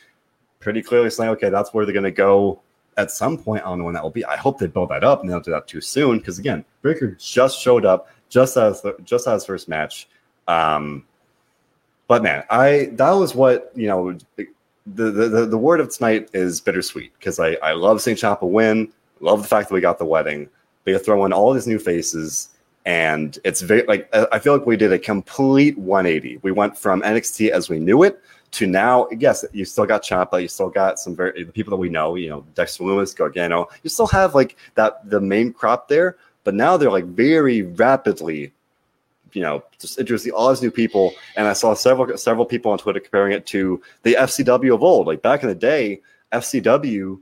[0.60, 2.60] Pretty clearly saying, "Okay, that's where they're going to go."
[2.98, 4.24] At some point, I don't know when that will be.
[4.24, 6.16] I hope they build that up and they don't do that too soon.
[6.16, 10.08] Because again, Breakker just showed up, just as just as first match.
[10.48, 11.04] Um,
[12.08, 14.18] but man, I that was what you know
[14.86, 18.18] the, the, the word of tonight is bittersweet because I, I love St.
[18.18, 20.48] Ciampa win, love the fact that we got the wedding.
[20.84, 22.50] They throw in all these new faces,
[22.84, 26.38] and it's very like I feel like we did a complete 180.
[26.42, 28.20] We went from NXT as we knew it
[28.52, 29.08] to now.
[29.18, 32.14] Yes, you still got Ciampa, you still got some very the people that we know.
[32.14, 33.66] You know, Dexter Lumis, Gargano.
[33.82, 38.52] You still have like that the main crop there, but now they're like very rapidly
[39.32, 41.12] you know, just introducing all these new people.
[41.36, 45.08] And I saw several several people on Twitter comparing it to the FCW of old.
[45.08, 46.00] Like back in the day,
[46.32, 47.20] FCW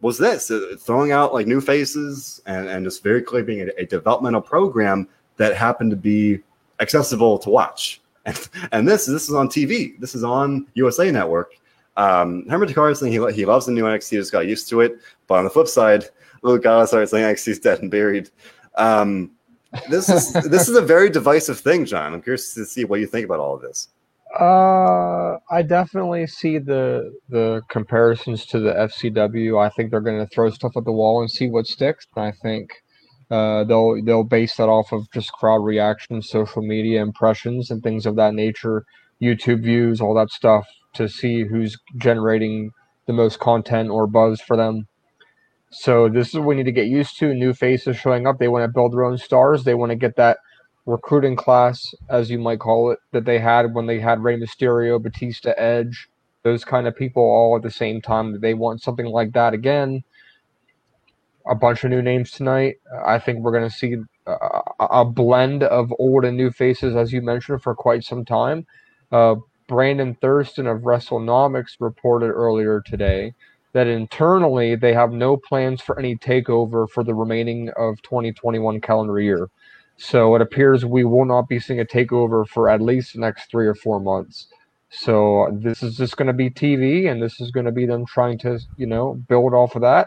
[0.00, 3.82] was this uh, throwing out like new faces and, and just very clearly being a,
[3.82, 6.40] a, developmental program that happened to be
[6.80, 8.00] accessible to watch.
[8.26, 10.00] And, and this this is on TV.
[10.00, 11.52] This is on USA Network.
[11.96, 14.98] Um, Herman Takara saying he, he loves the new NXT, just got used to it.
[15.28, 16.06] But on the flip side,
[16.44, 18.30] Gallows started saying NXT's dead and buried.
[18.76, 19.30] Um,
[19.88, 22.14] this is this is a very divisive thing, John.
[22.14, 23.88] I'm curious to see what you think about all of this.
[24.38, 29.64] Uh, I definitely see the the comparisons to the FCW.
[29.64, 32.06] I think they're going to throw stuff at the wall and see what sticks.
[32.16, 32.70] I think
[33.30, 38.06] uh, they'll they'll base that off of just crowd reactions, social media impressions, and things
[38.06, 38.84] of that nature,
[39.22, 42.70] YouTube views, all that stuff to see who's generating
[43.06, 44.86] the most content or buzz for them.
[45.74, 47.34] So this is what we need to get used to.
[47.34, 48.38] New faces showing up.
[48.38, 49.64] They want to build their own stars.
[49.64, 50.38] They want to get that
[50.86, 55.02] recruiting class, as you might call it, that they had when they had Rey Mysterio,
[55.02, 56.08] Batista, Edge,
[56.44, 58.40] those kind of people all at the same time.
[58.40, 60.04] They want something like that again.
[61.50, 62.76] A bunch of new names tonight.
[63.04, 67.20] I think we're going to see a, blend of old and new faces, as you
[67.20, 68.66] mentioned, for quite some time.
[69.10, 73.34] Uh, Brandon Thurston of WrestleNomics reported earlier today
[73.74, 79.20] that internally they have no plans for any takeover for the remaining of 2021 calendar
[79.20, 79.50] year.
[79.96, 83.50] So it appears we will not be seeing a takeover for at least the next
[83.50, 84.46] three or four months.
[84.90, 88.06] So this is just going to be TV, and this is going to be them
[88.06, 90.06] trying to, you know, build off of that.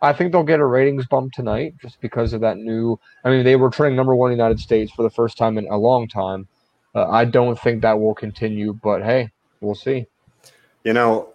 [0.00, 2.98] I think they'll get a ratings bump tonight just because of that new.
[3.24, 5.58] I mean, they were trending number one in the United States for the first time
[5.58, 6.48] in a long time.
[6.94, 10.06] Uh, I don't think that will continue, but hey, we'll see.
[10.82, 11.31] You know,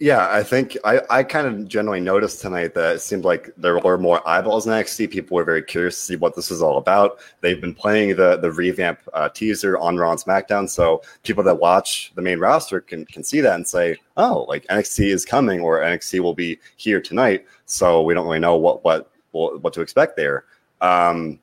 [0.00, 3.78] yeah, I think I, I kind of generally noticed tonight that it seemed like there
[3.78, 5.10] were more eyeballs in NXT.
[5.10, 7.18] People were very curious to see what this is all about.
[7.42, 11.60] They've been playing the the revamp uh, teaser on Raw and SmackDown, so people that
[11.60, 15.60] watch the main roster can can see that and say, "Oh, like NXT is coming,
[15.60, 19.82] or NXT will be here tonight." So we don't really know what what what to
[19.82, 20.46] expect there.
[20.80, 21.40] Um,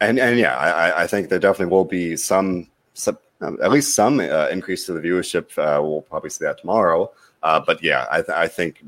[0.00, 3.94] and and yeah, I, I think there definitely will be some, some um, at least
[3.94, 5.56] some uh, increase to the viewership.
[5.56, 7.12] Uh, we'll probably see that tomorrow.
[7.42, 8.84] Uh, but yeah, I, th- I think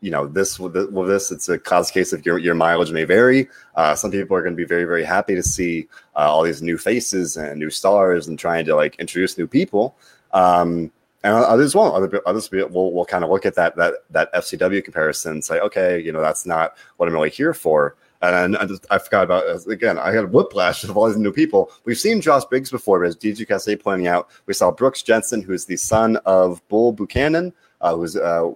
[0.00, 3.48] you know this with, this it's a cause case of your, your mileage may vary.
[3.74, 6.62] Uh, some people are going to be very very happy to see uh, all these
[6.62, 9.96] new faces and new stars and trying to like introduce new people.
[10.32, 10.92] Um,
[11.24, 11.94] and others won't.
[11.94, 15.58] Other, others will, will kind of look at that that that fcw comparison and say
[15.60, 19.24] okay you know that's not what i'm really here for and I, just, I forgot
[19.24, 19.66] about this.
[19.66, 19.98] again.
[19.98, 21.70] I had whiplash of all these new people.
[21.84, 25.42] We've seen Josh Briggs before, but as DJ Cassidy pointing out, we saw Brooks Jensen,
[25.42, 28.52] who's the son of Bull Buchanan, uh, who's uh,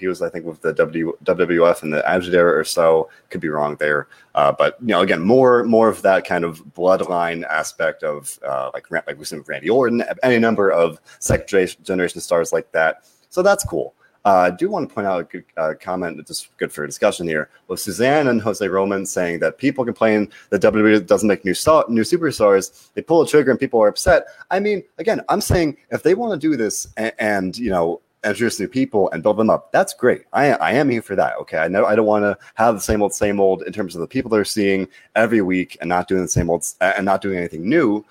[0.00, 3.08] he was I think with the w, WWF in the Attitude or so.
[3.28, 6.64] Could be wrong there, uh, but you know, again, more more of that kind of
[6.74, 12.20] bloodline aspect of uh, like like we've seen Randy Orton, any number of second generation
[12.20, 13.04] stars like that.
[13.28, 13.94] So that's cool.
[14.24, 16.86] Uh, I do want to point out a good uh, comment that's just good for
[16.86, 17.48] discussion here.
[17.68, 21.86] With Suzanne and Jose Roman saying that people complain that WWE doesn't make new star-
[21.88, 24.26] new superstars, they pull a trigger and people are upset.
[24.50, 28.00] I mean, again, I'm saying if they want to do this and, and you know
[28.24, 29.72] introduce new people and build them up.
[29.72, 30.24] That's great.
[30.32, 31.36] I, I am here for that.
[31.40, 31.58] Okay.
[31.58, 34.00] I know I don't want to have the same old, same old in terms of
[34.00, 37.38] the people they're seeing every week and not doing the same old and not doing
[37.38, 38.04] anything new,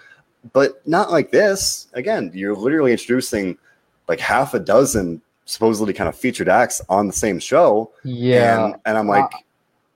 [0.54, 1.88] but not like this.
[1.94, 3.58] Again, you're literally introducing
[4.08, 7.92] like half a dozen supposedly kind of featured acts on the same show.
[8.04, 9.32] Yeah, and, and I'm like,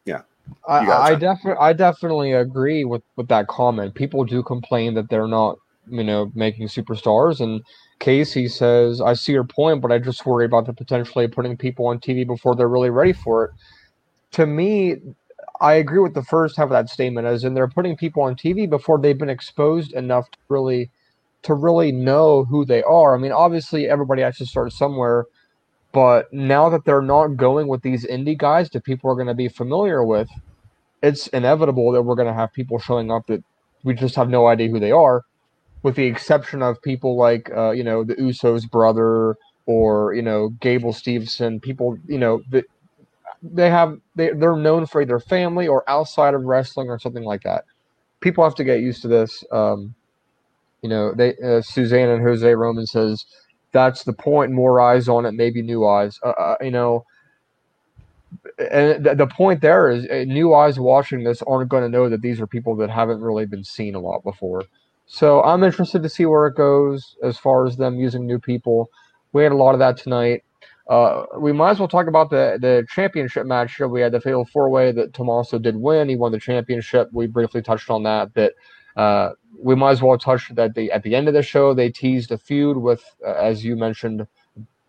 [0.06, 0.22] yeah.
[0.68, 3.96] I, I definitely, I definitely agree with with that comment.
[3.96, 5.58] People do complain that they're not,
[5.90, 7.62] you know, making superstars, and
[8.00, 11.88] Casey says, "I see your point, but I just worry about the potentially putting people
[11.88, 13.52] on TV before they're really ready for it."
[14.32, 14.98] To me,
[15.62, 18.36] I agree with the first half of that statement, as in they're putting people on
[18.36, 20.90] TV before they've been exposed enough to really,
[21.44, 23.16] to really know who they are.
[23.16, 25.26] I mean, obviously, everybody has to start somewhere
[25.94, 29.36] but now that they're not going with these indie guys that people are going to
[29.36, 30.28] be familiar with,
[31.04, 33.44] it's inevitable that we're going to have people showing up that
[33.84, 35.24] we just have no idea who they are,
[35.84, 40.50] with the exception of people like, uh, you know, the Usos brother or, you know,
[40.62, 41.60] Gable Stevenson.
[41.60, 42.66] people, you know, that
[43.44, 47.44] they have, they, they're known for either family or outside of wrestling or something like
[47.44, 47.66] that.
[48.20, 49.44] People have to get used to this.
[49.52, 49.94] Um,
[50.82, 53.26] you know, they, uh, Suzanne and Jose Roman says,
[53.74, 54.52] that's the point.
[54.52, 56.20] More eyes on it, maybe new eyes.
[56.24, 57.06] Uh, uh, you know,
[58.72, 62.08] and the, the point there is uh, new eyes watching this aren't going to know
[62.10, 64.64] that these are people that haven't really been seen a lot before.
[65.06, 68.90] So I'm interested to see where it goes as far as them using new people.
[69.34, 70.44] We had a lot of that tonight.
[70.90, 73.78] Uh, we might as well talk about the the championship match.
[73.78, 73.88] here.
[73.88, 76.10] We had the fatal four way that Tommaso did win.
[76.10, 77.10] He won the championship.
[77.12, 78.34] We briefly touched on that.
[78.34, 78.54] That
[78.96, 79.32] uh,
[79.64, 82.32] we might as well touch that the at the end of the show they teased
[82.32, 84.28] a feud with, uh, as you mentioned,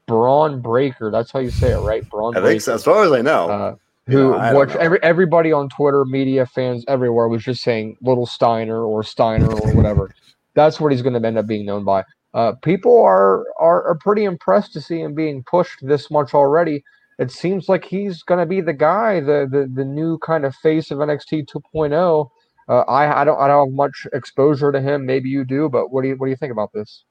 [0.07, 1.11] Bron Breakker.
[1.11, 2.09] That's how you say it, right?
[2.11, 2.37] Bron.
[2.37, 2.49] I Breakker.
[2.49, 3.49] think so, as far as I know.
[3.49, 9.03] Uh, who, every everybody on Twitter, media fans everywhere was just saying Little Steiner or
[9.03, 10.15] Steiner or whatever.
[10.55, 12.05] That's what he's going to end up being known by.
[12.35, 16.85] Uh, people are, are are pretty impressed to see him being pushed this much already.
[17.19, 20.55] It seems like he's going to be the guy, the, the the new kind of
[20.57, 22.29] face of NXT 2.0
[22.69, 25.07] uh, I I don't I don't have much exposure to him.
[25.07, 27.05] Maybe you do, but what do you what do you think about this?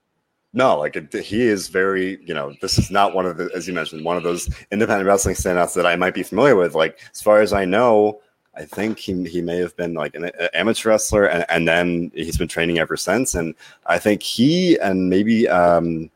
[0.56, 3.68] No, like it, he is very, you know, this is not one of the, as
[3.68, 6.76] you mentioned, one of those independent wrestling standouts that I might be familiar with.
[6.76, 8.22] Like, as far as I know,
[8.56, 12.12] I think he, he may have been like an, an amateur wrestler and, and then
[12.14, 13.34] he's been training ever since.
[13.34, 13.56] And
[13.88, 16.12] I think he and maybe um,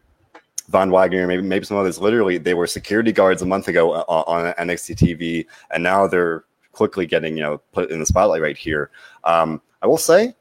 [0.69, 4.04] Von Wagner, maybe maybe some others, literally, they were security guards a month ago uh,
[4.08, 6.43] on, on NXT TV, and now they're
[6.78, 8.92] quickly getting you know put in the spotlight right here.
[9.24, 10.36] Um, I will say,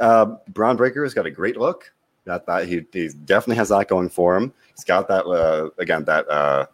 [0.00, 1.92] uh, Bron Breakker has got a great look.
[2.26, 4.52] That that he, he definitely has that going for him.
[4.74, 6.66] He's got that uh, again that uh,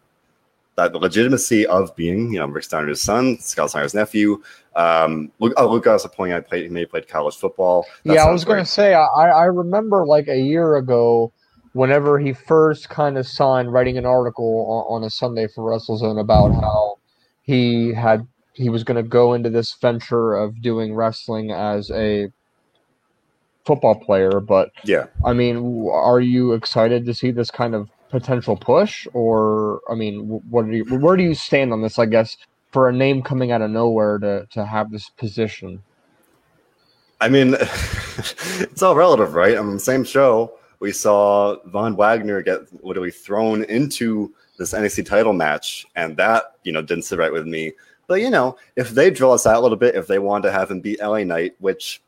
[0.75, 4.41] that legitimacy of being you know Rick Steiner's son, Scott Steiner's nephew.
[4.75, 7.87] Um, Luke, oh, Luke also pointing out played, he may have played college football.
[8.05, 11.33] That yeah, I was going to say I I remember like a year ago
[11.73, 16.19] whenever he first kind of signed writing an article on, on a Sunday for WrestleZone
[16.19, 16.97] about how
[17.41, 18.27] he had
[18.57, 22.27] he was going to go into this venture of doing wrestling as a
[23.65, 24.39] football player.
[24.39, 25.05] But Yeah.
[25.23, 30.27] I mean, are you excited to see this kind of potential push, or I mean,
[30.49, 31.99] what do you, where do you stand on this?
[31.99, 32.37] I guess
[32.71, 35.83] for a name coming out of nowhere to to have this position.
[37.21, 39.57] I mean, it's all relative, right?
[39.57, 45.33] On the same show, we saw Von Wagner get literally thrown into this NXT title
[45.33, 47.73] match, and that you know didn't sit right with me.
[48.07, 50.51] But you know, if they drill us out a little bit, if they want to
[50.51, 52.01] have him beat LA Knight, which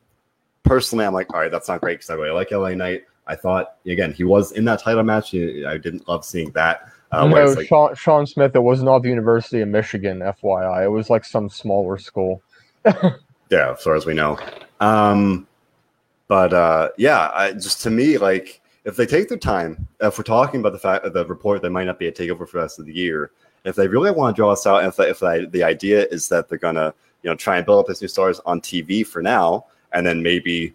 [0.64, 3.04] personally I'm like, all right, that's not great because I really like LA Knight.
[3.28, 5.34] I thought again he was in that title match.
[5.36, 6.90] I didn't love seeing that.
[7.12, 8.56] Uh, no, like, Sean, Sean Smith.
[8.56, 10.86] It wasn't the University of Michigan, FYI.
[10.86, 12.42] It was like some smaller school.
[13.50, 14.38] Yeah, as far as we know.
[14.80, 15.48] Um,
[16.28, 20.24] but uh, yeah, I, just to me, like if they take their time, if we're
[20.24, 22.64] talking about the fact that the report, there might not be a takeover for the
[22.64, 23.32] rest of the year.
[23.66, 26.58] If they really want to draw us out, if if the idea is that they're
[26.58, 26.94] gonna
[27.24, 30.24] you know try and build up these new stars on TV for now, and then
[30.24, 30.74] maybe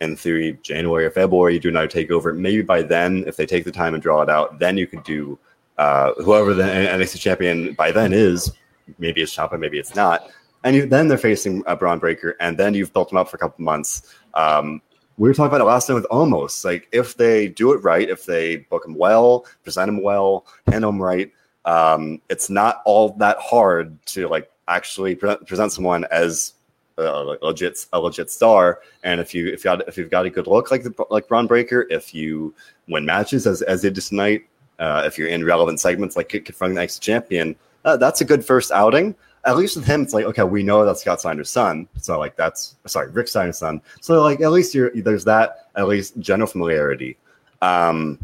[0.00, 2.36] in theory January or February you do another takeover.
[2.36, 5.04] Maybe by then, if they take the time and draw it out, then you could
[5.04, 5.38] do
[5.78, 8.52] uh, whoever the NXT champion by then is.
[8.98, 10.28] Maybe it's Ciampa, maybe it's not
[10.64, 13.36] and you, then they're facing a Bron Breakker, and then you've built them up for
[13.36, 14.14] a couple months.
[14.34, 14.80] Um,
[15.18, 18.08] we were talking about it last time with almost Like if they do it right,
[18.08, 21.30] if they book them well, present them well, handle them right,
[21.64, 26.54] um, it's not all that hard to like actually pre- present someone as
[26.98, 27.02] a
[27.42, 28.80] legit a legit star.
[29.02, 31.46] And if you if you if you've got a good look like the like Bron
[31.46, 32.54] Breakker, if you
[32.88, 34.46] win matches as as they did tonight,
[34.78, 38.44] uh, if you're in relevant segments like confronting the next champion, uh, that's a good
[38.44, 41.88] first outing at least with him, it's like okay, we know that's Scott Steiner's son,
[42.00, 43.80] so like that's sorry, Rick Steiner's son.
[44.00, 47.16] So like at least you're there's that at least general familiarity.
[47.60, 48.18] Um,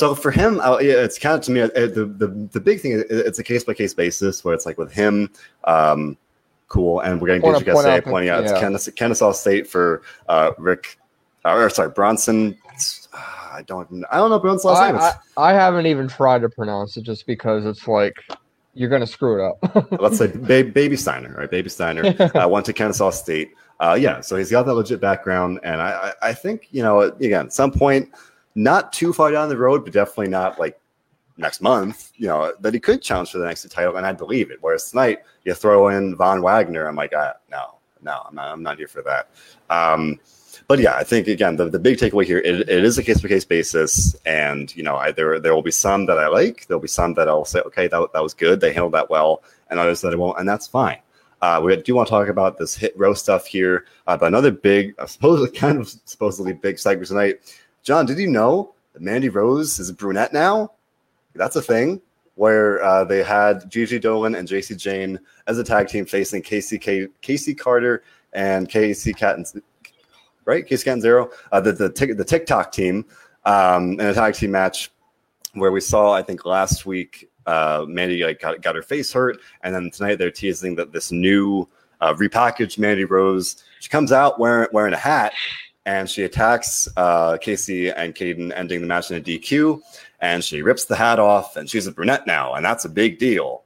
[0.00, 2.92] so for him, I, it's kind of to me the the the big thing.
[2.92, 5.30] Is it's a case by case basis where it's like with him,
[5.64, 6.16] um,
[6.68, 8.52] cool, and we're getting Did you out- guys point out pointing out it's.
[8.52, 10.96] Kennesaw, Kennesaw State for uh, Rick,
[11.44, 12.56] or sorry Bronson.
[13.12, 13.18] Uh,
[13.52, 15.00] I don't I don't know Bronson's last I, name.
[15.36, 18.14] I, I haven't even tried to pronounce it just because it's like
[18.72, 19.90] you're gonna screw it up.
[20.00, 21.50] let's say ba- Baby Steiner, right?
[21.50, 23.50] Baby Steiner uh, went to Kennesaw State.
[23.80, 27.00] Uh, yeah, so he's got that legit background, and I, I, I think you know,
[27.00, 28.10] again, at some point,
[28.54, 30.80] not too far down the road, but definitely not like
[31.36, 34.50] next month, you know, that he could challenge for the next title, and I believe
[34.50, 34.58] it.
[34.60, 38.62] Whereas tonight, you throw in Von Wagner, I'm like, ah, no, no, I'm not, I'm
[38.62, 39.30] not here for that.
[39.70, 40.20] Um,
[40.68, 43.20] but yeah, I think again, the, the big takeaway here, it, it is a case
[43.20, 46.66] by case basis, and you know, I, there there will be some that I like,
[46.66, 49.42] there'll be some that I'll say, okay, that, that was good, they handled that well,
[49.68, 50.98] and others that I won't, and that's fine.
[51.42, 54.50] Uh, we do want to talk about this hit row stuff here, uh, but another
[54.50, 57.40] big, supposedly kind of supposedly big segment tonight.
[57.82, 60.72] John, did you know that Mandy Rose is a brunette now?
[61.34, 62.00] That's a thing.
[62.34, 66.78] Where uh, they had Gigi Dolin and Jacy Jayne as a tag team facing Casey
[66.78, 69.38] K- Casey Carter and Casey Cat
[70.46, 70.66] right?
[70.66, 71.04] Casey Cat
[71.52, 73.04] uh, the the, the TikTok team
[73.44, 74.90] um, in a tag team match
[75.54, 79.38] where we saw, I think last week, uh, Mandy like got, got her face hurt,
[79.62, 81.68] and then tonight they're teasing that this new
[82.00, 83.62] uh, repackaged Mandy Rose.
[83.80, 85.32] She comes out wearing wearing a hat,
[85.86, 89.80] and she attacks uh, Casey and Kayden, ending the match in a DQ.
[90.20, 93.18] And she rips the hat off, and she's a brunette now, and that's a big
[93.18, 93.64] deal.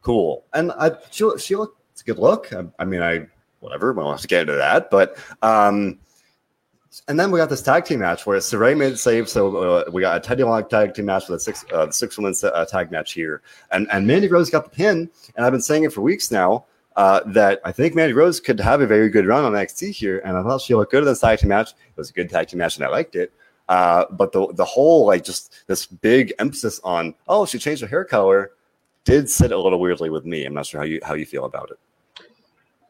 [0.00, 2.52] Cool, and I, she she looked a good look.
[2.52, 3.26] I, I mean, I
[3.58, 3.92] whatever.
[3.92, 5.98] We don't have to get into that, but um,
[7.08, 9.28] and then we got this tag team match where Sarray made save.
[9.28, 12.16] So uh, we got a Teddy Long tag team match with a six uh, six
[12.16, 15.10] woman uh, tag match here, and and Mandy Rose got the pin.
[15.36, 18.58] And I've been saying it for weeks now uh, that I think Mandy Rose could
[18.60, 21.08] have a very good run on NXT here, and I thought she looked good in
[21.08, 21.70] the tag team match.
[21.70, 23.32] It was a good tag team match, and I liked it.
[23.68, 27.88] Uh, but the the whole like just this big emphasis on oh she changed her
[27.88, 28.52] hair color
[29.04, 30.44] did sit a little weirdly with me.
[30.44, 31.78] I'm not sure how you how you feel about it.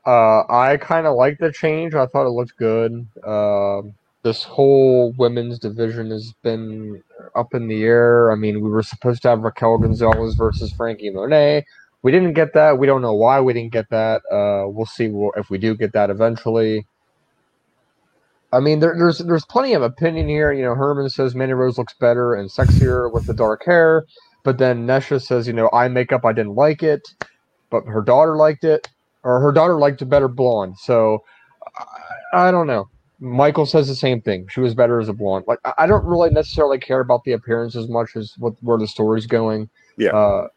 [0.06, 1.94] Uh, I kind of like the change.
[1.94, 3.06] I thought it looked good.
[3.26, 7.00] Um this whole women's division has been
[7.36, 8.32] up in the air.
[8.32, 11.64] I mean, we were supposed to have Raquel Gonzalez versus Franky Monet.
[12.02, 12.78] We didn't get that.
[12.78, 14.22] We don't know why we didn't get that.
[14.30, 16.86] Uh, we'll see if we do get that eventually.
[18.52, 20.52] I mean, there, there's there's plenty of opinion here.
[20.52, 24.06] You know, Herman says Mandy Rose looks better and sexier with the dark hair,
[24.44, 27.02] but then Nesha says, you know, eye makeup I didn't like it,
[27.70, 28.88] but her daughter liked it,
[29.24, 30.78] or her daughter liked it better blonde.
[30.78, 31.24] So
[32.32, 32.88] I, I don't know.
[33.18, 34.46] Michael says the same thing.
[34.48, 35.44] She was better as a blonde.
[35.48, 38.78] Like I, I don't really necessarily care about the appearance as much as what where
[38.78, 39.68] the story's going.
[39.98, 40.10] Yeah.
[40.10, 40.48] Uh,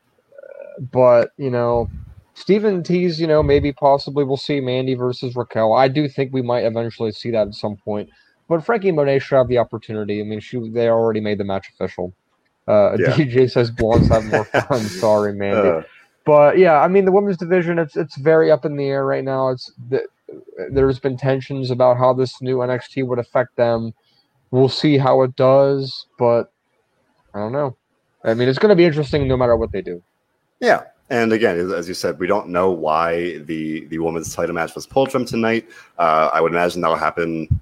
[0.92, 1.90] but you know,
[2.34, 5.74] Stephen T's, you know, maybe possibly we'll see Mandy versus Raquel.
[5.74, 8.10] I do think we might eventually see that at some point.
[8.48, 10.20] But Franky Monet should have the opportunity.
[10.22, 12.14] I mean, she they already made the match official.
[12.68, 13.12] Uh, Yeah.
[13.16, 14.80] DJ says blondes have more fun.
[14.80, 15.70] Sorry, Mandy.
[15.70, 15.82] Uh,
[16.26, 19.24] but yeah, I mean the women's division it's it's very up in the air right
[19.24, 19.50] now.
[19.50, 20.04] It's the,
[20.72, 23.94] there's been tensions about how this new NXT would affect them.
[24.52, 26.52] We'll see how it does, but
[27.34, 27.78] I don't know.
[28.24, 30.02] I mean, it's going to be interesting no matter what they do.
[30.60, 34.76] Yeah, and again, as you said, we don't know why the the women's title match
[34.76, 35.68] was pulled from tonight.
[35.98, 37.60] Uh, I would imagine that'll happen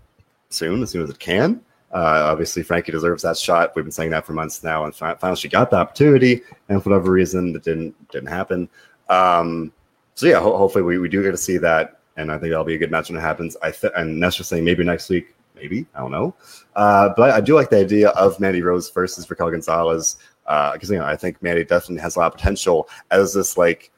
[0.50, 1.62] soon, as soon as it can.
[1.94, 3.74] Uh, obviously, Frankie deserves that shot.
[3.76, 6.90] We've been saying that for months now, and finally she got the opportunity, and for
[6.90, 8.70] whatever reason, it didn't didn't happen.
[9.10, 9.72] Um,
[10.16, 12.66] so yeah, ho- hopefully we, we do get to see that, and I think that'll
[12.66, 13.56] be a good match when it happens.
[13.62, 16.36] I th- and that's just saying maybe next week, maybe I don't know,
[16.76, 20.18] uh, but I, I, do like the idea of Mandy Rose versus Raquel Gonzalez
[20.48, 23.58] because uh, you know I think Mandy definitely has a lot of potential as this
[23.58, 23.92] like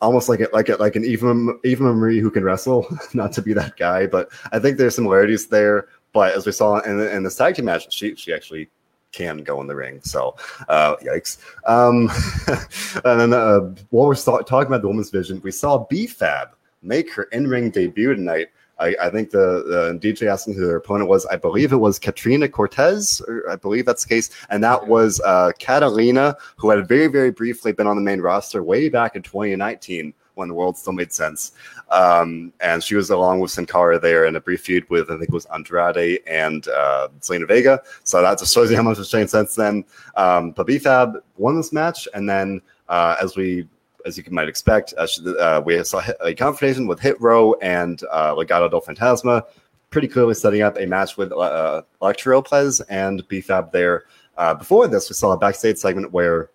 [0.00, 2.86] almost like a, like a, like an Eva Eva Marie who can wrestle.
[3.14, 5.88] Not to be that guy, but I think there's similarities there.
[6.12, 8.68] But as we saw in, in this tag team match, she she actually
[9.12, 10.00] can go in the ring.
[10.02, 10.36] So,
[10.68, 11.38] uh, yikes.
[11.66, 12.10] Um,
[13.04, 13.60] and then uh,
[13.90, 16.50] while we're talking about the women's division, we saw B-Fab
[16.82, 18.48] make her in-ring debut tonight.
[18.78, 21.98] I, I think the, the, DJ asking who their opponent was, I believe it was
[21.98, 24.30] Katrina Cortez, or I believe that's the case.
[24.50, 28.62] And that was uh, Catalina, who had very, very briefly been on the main roster
[28.62, 31.52] way back in 2019 when the world still made sense.
[31.90, 35.14] Um, and she was along with Sin Cara there in a brief feud with, I
[35.14, 37.82] think it was Andrade and uh, Zelina Vega.
[38.04, 39.84] So that just shows you how much has changed since then.
[40.16, 42.06] Um, but B-Fab won this match.
[42.14, 43.66] And then uh, as we
[44.08, 48.68] as you might expect, uh, we saw a confrontation with Hit Row and uh, Legado
[48.68, 49.42] del Fantasma,
[49.90, 54.04] pretty clearly setting up a match with uh, Elektra Lopez and B-Fab there.
[54.36, 56.50] Uh, before this, we saw a backstage segment where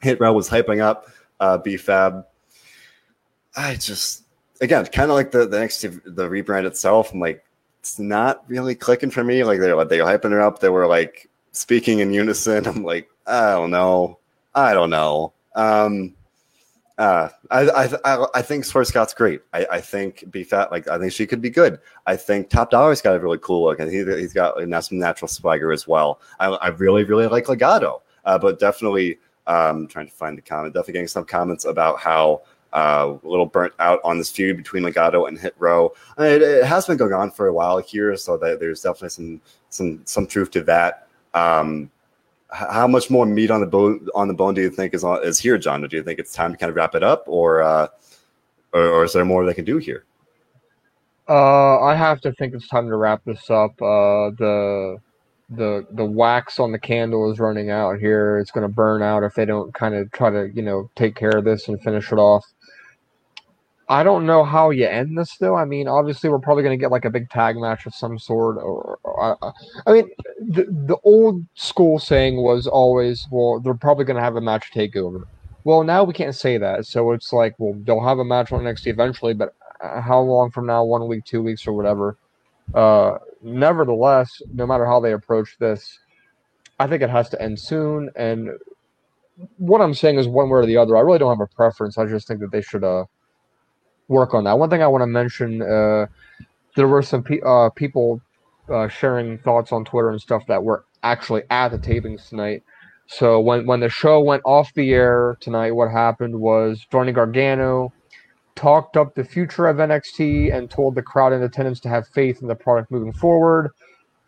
[0.00, 1.08] Hit Row was hyping up
[1.40, 2.24] uh, B-Fab.
[3.56, 4.24] I just,
[4.60, 7.12] again, kind of like the the next the rebrand itself.
[7.12, 7.44] I'm like,
[7.80, 9.44] it's not really clicking for me.
[9.44, 10.60] Like they're they were hyping her up.
[10.60, 12.66] They were like speaking in unison.
[12.66, 14.18] I'm like, I don't know,
[14.54, 15.32] I don't know.
[15.54, 16.14] Um,
[16.98, 19.40] uh, I, I I think Swerve Scott's great.
[19.52, 21.78] I, I think B-Fab like I think she could be good.
[22.06, 25.28] I think Top Dollar's got a really cool look, and he, he's got some natural
[25.28, 26.20] swagger as well.
[26.38, 30.74] I, I really really like Legado, uh, but definitely um, trying to find the comment.
[30.74, 34.82] Definitely getting some comments about how uh, a little burnt out on this feud between
[34.82, 35.92] Legado and Hit Row.
[36.18, 39.40] It, it, has been going on for a while here, so that there's definitely some
[39.70, 41.08] some some truth to that.
[41.34, 41.90] Um,
[42.52, 45.38] how much more meat on the bone on the bone do you think is is
[45.38, 45.82] here, John?
[45.82, 47.88] Do you think it's time to kind of wrap it up, or uh,
[48.72, 50.04] or, or, is there more they can do here?
[51.28, 53.72] Uh, I have to think it's time to wrap this up.
[53.80, 54.98] Uh, the
[55.50, 58.38] the the wax on the candle is running out here.
[58.38, 61.14] It's going to burn out if they don't kind of try to you know take
[61.14, 62.44] care of this and finish it off.
[63.88, 65.56] I don't know how you end this though.
[65.56, 68.18] I mean, obviously we're probably going to get like a big tag match of some
[68.18, 68.56] sort.
[68.56, 69.54] Or, or
[69.86, 70.10] I mean,
[70.40, 74.70] the the old school saying was always, well, they're probably going to have a match
[74.72, 75.24] takeover.
[75.64, 78.62] Well, now we can't say that, so it's like, well, they'll have a match on
[78.62, 80.84] NXT eventually, but uh, how long from now?
[80.84, 82.16] One week, two weeks, or whatever.
[82.74, 85.98] Uh, nevertheless, no matter how they approach this,
[86.80, 88.10] I think it has to end soon.
[88.16, 88.50] And
[89.58, 90.96] what I'm saying is one way or the other.
[90.96, 91.98] I really don't have a preference.
[91.98, 93.04] I just think that they should uh
[94.12, 94.58] work on that.
[94.58, 96.06] One thing I want to mention, uh,
[96.76, 98.20] there were some pe- uh, people
[98.72, 102.62] uh, sharing thoughts on Twitter and stuff that were actually at the tapings tonight.
[103.08, 107.92] So when when the show went off the air tonight, what happened was Johnny Gargano
[108.54, 112.42] talked up the future of NXT and told the crowd in attendance to have faith
[112.42, 113.70] in the product moving forward.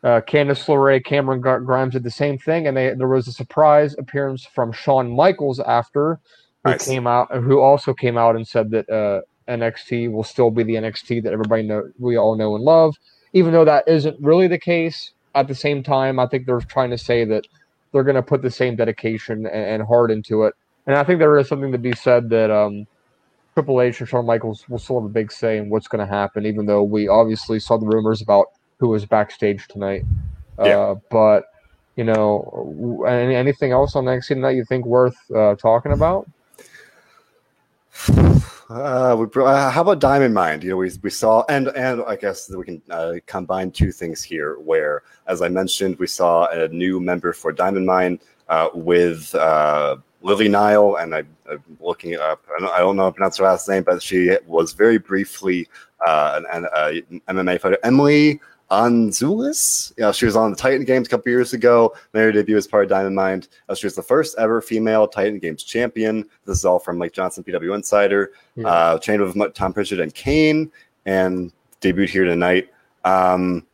[0.03, 3.95] Uh, Candice LeRae, Cameron Grimes did the same thing, and they, there was a surprise
[3.99, 6.21] appearance from Shawn Michaels after,
[6.63, 6.85] who nice.
[6.85, 10.75] came out, who also came out and said that uh, NXT will still be the
[10.75, 12.97] NXT that everybody know we all know and love,
[13.33, 15.13] even though that isn't really the case.
[15.35, 17.45] At the same time, I think they're trying to say that
[17.93, 20.55] they're going to put the same dedication and, and, heart into it,
[20.87, 22.87] and I think there is something to be said that um,
[23.55, 26.13] Triple H and Shawn Michaels will still have a big say in what's going to
[26.13, 28.47] happen, even though we obviously saw the rumors about
[28.79, 30.05] who was backstage tonight.
[30.59, 30.79] Yeah.
[30.79, 31.45] Uh, but
[31.97, 36.29] you know, any, anything else on NXT tonight you think worth uh, talking about?
[38.71, 40.63] Uh, we, uh, how about Diamond Mine?
[40.63, 44.23] You know, we, we saw, and and I guess we can uh, combine two things
[44.23, 44.59] here.
[44.59, 49.97] Where, as I mentioned, we saw a new member for Diamond Mine uh, with uh,
[50.27, 51.19] Ivy Nile, and I,
[51.51, 52.43] am looking it up.
[52.57, 54.97] I don't, I don't know how to pronounce her last name, but she was very
[54.97, 55.69] briefly
[56.07, 57.79] uh, an, an MMA fighter.
[57.85, 58.41] Emily
[58.71, 59.93] Andzulis.
[59.97, 61.95] You know, she was on the Titan Games a couple years ago.
[62.13, 63.45] Made her debut as part of Diamond Mine.
[63.69, 66.29] Uh, she was the first ever female Titan Games champion.
[66.45, 68.33] This is all from Mike Johnson, PW Insider.
[68.57, 68.69] Yeah.
[68.69, 70.71] Uh, trained with Tom Prichard and Kane,
[71.07, 72.71] and debuted here tonight.
[73.05, 73.67] Um,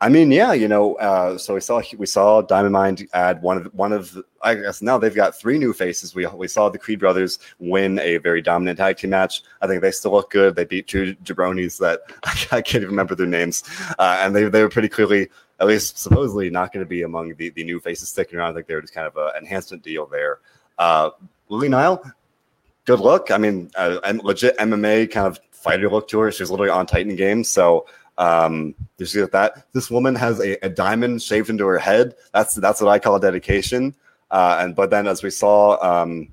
[0.00, 3.56] I mean, yeah, you know, uh, so we saw we saw Diamond Mine add one
[3.58, 6.14] of one of I guess now they've got three new faces.
[6.14, 9.42] We we saw the Creed brothers win a very dominant tag team match.
[9.60, 10.54] I think they still look good.
[10.54, 12.02] They beat two jabronis that
[12.52, 13.64] I can't even remember their names,
[13.98, 17.34] uh, and they they were pretty clearly, at least supposedly, not going to be among
[17.34, 18.52] the, the new faces sticking around.
[18.52, 20.38] I think they were just kind of an enhancement deal there.
[20.78, 21.10] Uh,
[21.52, 22.04] Ivy Nile,
[22.84, 23.32] good look.
[23.32, 26.30] I mean, uh, legit MMA kind of fighter look to her.
[26.30, 27.86] She's literally on Titan Games, so
[28.18, 32.16] um, you see that this woman has a, a, diamond shaved into her head.
[32.34, 33.94] That's that's what I call dedication.
[34.30, 36.28] Uh, and but then as we saw, um,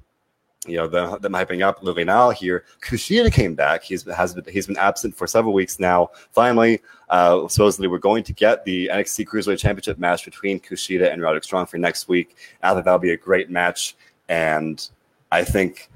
[0.67, 3.83] you know, the, them hyping up Nile here, Kushida came back.
[3.83, 6.09] He's has been he's been absent for several weeks now.
[6.31, 11.21] Finally, uh, supposedly we're going to get the NXT Cruiserweight Championship match between Kushida and
[11.21, 12.35] Roderick Strong for next week.
[12.63, 13.95] I think that'll be a great match,
[14.27, 14.89] and
[15.31, 15.91] I think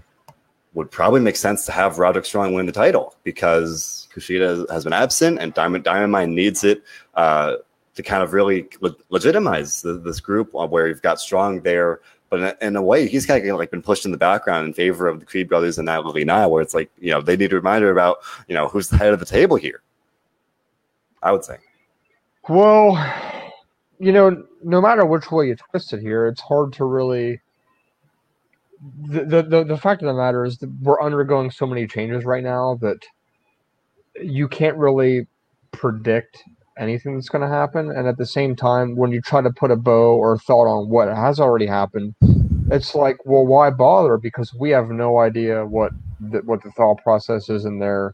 [0.76, 4.94] would probably make sense to have Roderick Strong win the title because Kushida has been
[4.94, 6.84] absent and Diamond Diamond Mine needs it
[7.16, 7.56] uh,
[7.96, 12.00] to kind of really le- legitimize the, this group where you've got Strong there.
[12.30, 15.08] But in, a way, he's kind of like been pushed in the background in favor
[15.08, 17.52] of the Creed brothers and now Ivy Nile, where it's like, you know, they need
[17.52, 19.82] a reminder about, you know, who's the head of the table here.
[21.24, 21.58] I would say.
[22.48, 22.96] Well,
[24.00, 27.42] you know, no matter which way you twist it here, it's hard to really
[29.08, 32.44] the, the the fact of the matter is that we're undergoing so many changes right
[32.44, 33.06] now that
[34.16, 35.28] you can't really
[35.72, 36.44] predict
[36.78, 39.70] anything that's going to happen and at the same time when you try to put
[39.70, 42.16] a bow or thought on what has already happened
[42.72, 44.18] it's like well why bother?
[44.18, 48.14] Because we have no idea what the, what the thought process is in there.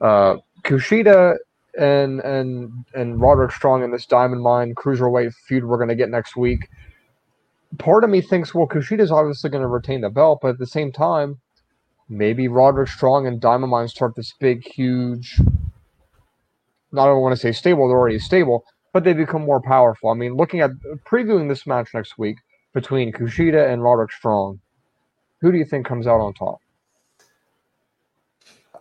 [0.00, 1.36] Uh, kushida
[1.78, 6.08] and and and roderick strong in this diamond mine cruiserweight feud we're going to get
[6.08, 6.68] next week
[7.78, 10.66] part of me thinks, well, Kushida's obviously going to retain the belt, but at the
[10.66, 11.40] same time,
[12.08, 15.40] maybe Roderick Strong and Diamond Mine start this big, huge.
[16.92, 20.10] Not I want to say stable; they're already stable, but they become more powerful.
[20.10, 20.70] I mean, looking at
[21.04, 22.38] previewing this match next week
[22.72, 24.60] between Kushida and Roderick Strong,
[25.40, 26.60] who do you think comes out on top?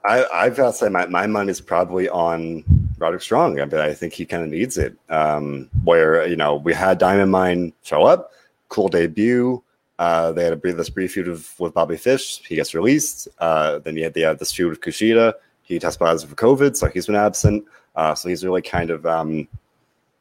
[0.07, 2.63] I, I've got to say my, my is probably on
[2.99, 3.59] Roderick Strong.
[3.59, 4.95] I, mean, I think he kind of needs it.
[5.09, 8.32] Um, where you know we had Diamond Mine show up,
[8.69, 9.63] cool debut.
[9.97, 12.41] Uh, they had a brief, this brief feud with, with Bobby Fish.
[12.47, 13.27] He gets released.
[13.39, 15.33] Uh, then you had, they had this feud with Kushida.
[15.63, 17.65] He tested positive for COVID, so he's been absent.
[17.95, 19.47] Uh, so he's really kind of um,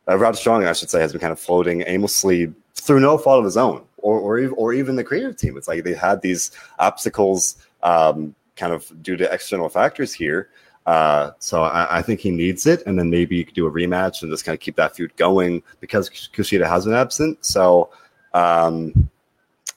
[0.08, 3.40] uh, Rod Strong, I should say, has been kind of floating aimlessly through no fault
[3.40, 5.56] of his own, or or, or even the creative team.
[5.56, 10.50] It's like they had these obstacles, um, kind of due to external factors here.
[10.86, 13.70] Uh, so I, I, think he needs it, and then maybe you could do a
[13.70, 17.42] rematch and just kind of keep that feud going because Kushida has been absent.
[17.42, 17.88] So
[18.34, 19.08] um,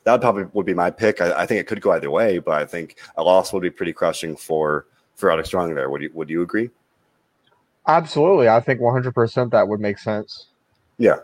[0.07, 1.19] that probably would be my pick.
[1.19, 3.69] I, I, think it could go either way, but I think a loss would be
[3.69, 4.85] pretty crushing for
[5.15, 5.89] for Roderick Strong there.
[5.89, 6.69] Would you Would you agree?
[7.87, 10.47] Absolutely, I think 100 percent that would make sense.
[10.97, 11.17] Yeah,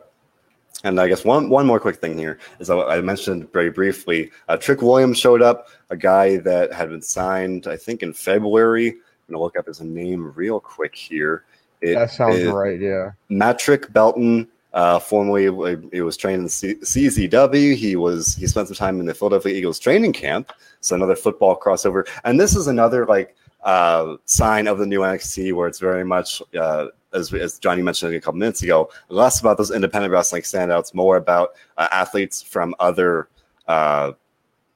[0.84, 4.32] and I guess one one more quick thing here is I mentioned very briefly.
[4.50, 8.90] Uh, Trick Williams showed up, a guy that had been signed, I think, in February.
[8.90, 8.98] I'm
[9.30, 11.46] gonna look up his name real quick here.
[11.80, 12.80] It, that sounds right.
[12.80, 15.44] Yeah, Matrick Belton uh, formerly,
[15.92, 17.76] he was trained in C- CZW.
[17.76, 20.52] He was he spent some time in the Philadelphia Eagles training camp.
[20.80, 25.54] So another football crossover, and this is another like uh, sign of the new NXT
[25.54, 29.58] where it's very much uh, as, as Johnny mentioned a couple minutes ago, less about
[29.58, 33.30] those independent wrestling standouts, more about uh, athletes from other
[33.68, 34.12] uh,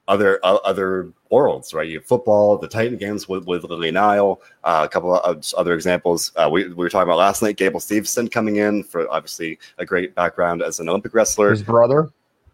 [0.08, 1.86] other uh, other worlds, right?
[1.86, 5.74] You have football, the Titan games with, with Ivy Nile, uh, a couple of other
[5.74, 6.32] examples.
[6.34, 9.84] Uh, we, we were talking about last night, Gable Steveson coming in for obviously a
[9.84, 11.50] great background as an Olympic wrestler.
[11.50, 12.10] His brother?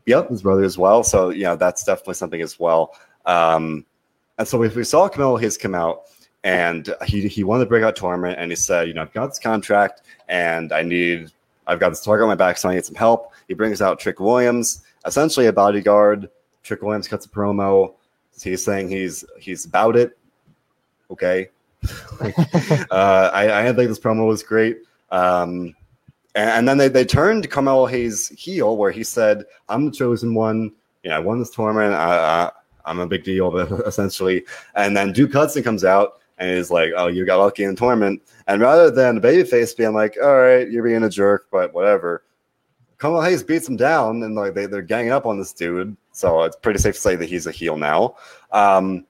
[0.06, 1.02] Yep, his brother as well.
[1.02, 2.94] So, you know, that's definitely something as well.
[3.24, 3.86] Um,
[4.36, 6.02] and so we, we saw Carmelo Hayes come out
[6.42, 9.38] and he, he won the breakout tournament and he said, you know, I've got this
[9.38, 11.30] contract and I need,
[11.66, 13.32] I've got this target on my back, so I need some help.
[13.48, 16.28] He brings out Trick Williams, essentially a bodyguard.
[16.64, 17.94] Trick Williams cuts a promo
[18.42, 20.18] He's saying he's he's about it.
[21.10, 21.50] Okay.
[22.90, 24.78] uh, I, I think this promo was great.
[25.10, 25.74] Um,
[26.34, 30.34] and, and, then they, they turned Carmelo Hayes heel, where he said, "I'm the chosen
[30.34, 30.72] one.
[31.02, 31.94] You know, I won this tournament.
[31.94, 32.50] I,
[32.84, 34.44] I, am a big deal, but essentially."
[34.74, 37.76] And then Duke Hudson comes out and is like, "Oh, you got lucky in the
[37.76, 41.72] tournament." And rather than the babyface being like, "All right, you're being a jerk, but
[41.72, 42.24] whatever,"
[42.98, 45.96] Carmelo Hayes beats him down, and like they, they're ganging up on this dude.
[46.14, 48.14] So it's pretty safe to say that he's a heel now.
[48.52, 49.04] Um,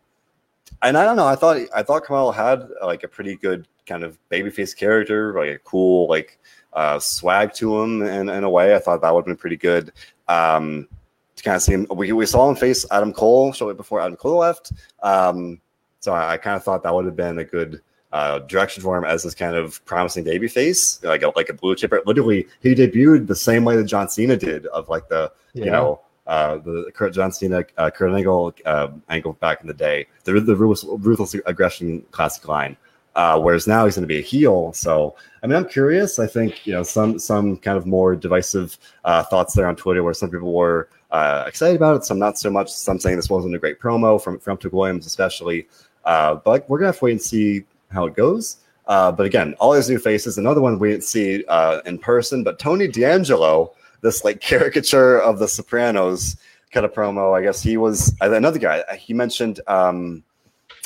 [0.83, 1.27] and I don't know.
[1.27, 5.51] I thought I thought Carmelo had like a pretty good kind of babyface character, like
[5.51, 6.39] a cool like
[6.73, 8.75] uh, swag to him in, in a way.
[8.75, 9.93] I thought that would have been pretty good.
[10.29, 10.89] Um,
[11.37, 14.17] to kind of see him, we, we saw him face Adam Cole shortly before Adam
[14.17, 14.73] Cole left.
[15.03, 15.61] Um,
[16.01, 17.83] so I, I kind of thought that would have been a good
[18.13, 21.53] uh, direction for him as this kind of promising baby face, like a, like a
[21.53, 22.01] blue chipper.
[22.07, 25.65] Literally, he debuted the same way that John Cena did, of like the yeah.
[25.65, 29.75] you know uh, the Kurt John Cena, uh, Kurt Angle uh, angle back in the
[29.75, 32.77] day, the the ruthless, ruthless aggression classic line.
[33.17, 34.73] Uh, whereas now he's going to be a heel.
[34.73, 36.19] So I mean, I'm curious.
[36.19, 40.03] I think you know some some kind of more divisive uh, thoughts there on Twitter,
[40.03, 42.73] where some people were uh, excited about it, some not so much.
[42.73, 45.69] Some saying this wasn't a great promo from from Trick Williams, especially.
[46.05, 48.57] Uh, but we're gonna have to wait and see how it goes.
[48.87, 50.37] Uh, but again, all these new faces.
[50.37, 53.73] Another one we didn't see uh, in person, but Tony D'Angelo,
[54.05, 56.37] this like caricature of the Sopranos
[56.71, 57.37] kind of promo.
[57.37, 58.85] I guess he was another guy.
[58.97, 59.61] He mentioned.
[59.67, 60.23] Um,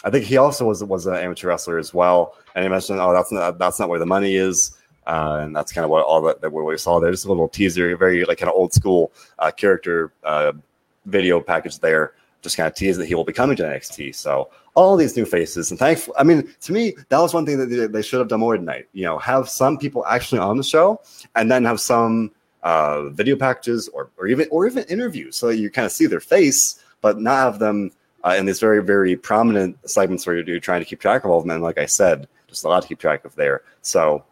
[0.04, 3.12] I think he also was was an amateur wrestler as well, and he mentioned, "Oh,
[3.12, 6.22] that's not that's not where the money is," uh, and that's kind of what all
[6.22, 7.10] that, that what we saw there.
[7.10, 10.52] Just a little teaser, very like kind of old school uh, character uh,
[11.06, 12.14] video package there.
[12.40, 14.14] Just kind of tease that he will be coming to NXT.
[14.14, 17.58] So all these new faces, and thankfully, I mean, to me, that was one thing
[17.58, 18.86] that they, they should have done more tonight.
[18.92, 21.00] You know, have some people actually on the show,
[21.34, 22.30] and then have some
[22.62, 26.20] uh, video packages or or even or even interviews, so you kind of see their
[26.20, 27.92] face, but not have them
[28.24, 31.38] uh, in these very, very prominent segments where you're, trying to keep track of all
[31.38, 31.52] of them.
[31.52, 33.62] And like I said, just a lot to keep track of there.
[33.82, 34.24] So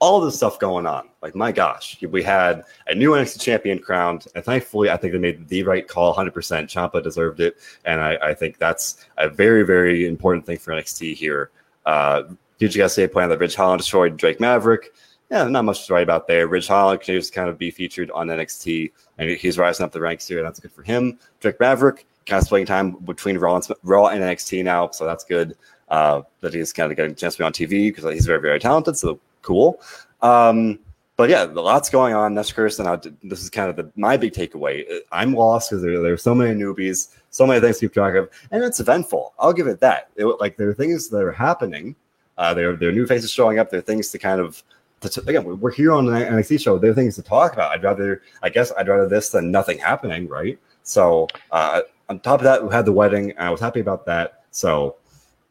[0.00, 4.26] all this stuff going on, like my gosh, we had a new NXT champion crowned,
[4.34, 6.14] and thankfully, I think they made the right call.
[6.14, 6.32] 100%.
[6.32, 11.14] Ciampa deserved it, and I, I think that's a very, very important thing for NXT
[11.14, 11.50] here.
[11.86, 12.24] Uh,
[12.58, 14.92] did you guys say point that Ridge Holland destroyed Drake Maverick?
[15.30, 16.46] Yeah, not much to write about there.
[16.46, 20.00] Ridge Holland continues to kind of be featured on NXT, and he's rising up the
[20.00, 20.42] ranks here.
[20.42, 21.18] That's good for him.
[21.40, 25.24] Drake Maverick kind of splitting time between Raw and, Raw and NXT now, so that's
[25.24, 25.56] good.
[25.88, 28.40] Uh, that he's kind of getting a chance to be on TV because he's very,
[28.40, 28.96] very talented.
[28.96, 29.80] So cool.
[30.22, 30.78] Um,
[31.16, 32.34] but yeah, lots going on.
[32.34, 32.86] That's Kirsten.
[33.22, 34.84] This is kind of the, my big takeaway.
[35.12, 38.16] I'm lost because there, there are so many newbies, so many things to keep track
[38.16, 39.34] of, and it's eventful.
[39.38, 40.10] I'll give it that.
[40.16, 41.94] It, like there are things that are happening.
[42.36, 43.70] Uh, there, there are new faces showing up.
[43.70, 44.64] There are things to kind of
[45.12, 46.78] to, again, we're here on an NXT show.
[46.78, 47.72] There are things to talk about.
[47.72, 50.58] I'd rather, I guess, I'd rather this than nothing happening, right?
[50.82, 53.32] So uh, on top of that, we had the wedding.
[53.38, 54.44] I was happy about that.
[54.50, 54.96] So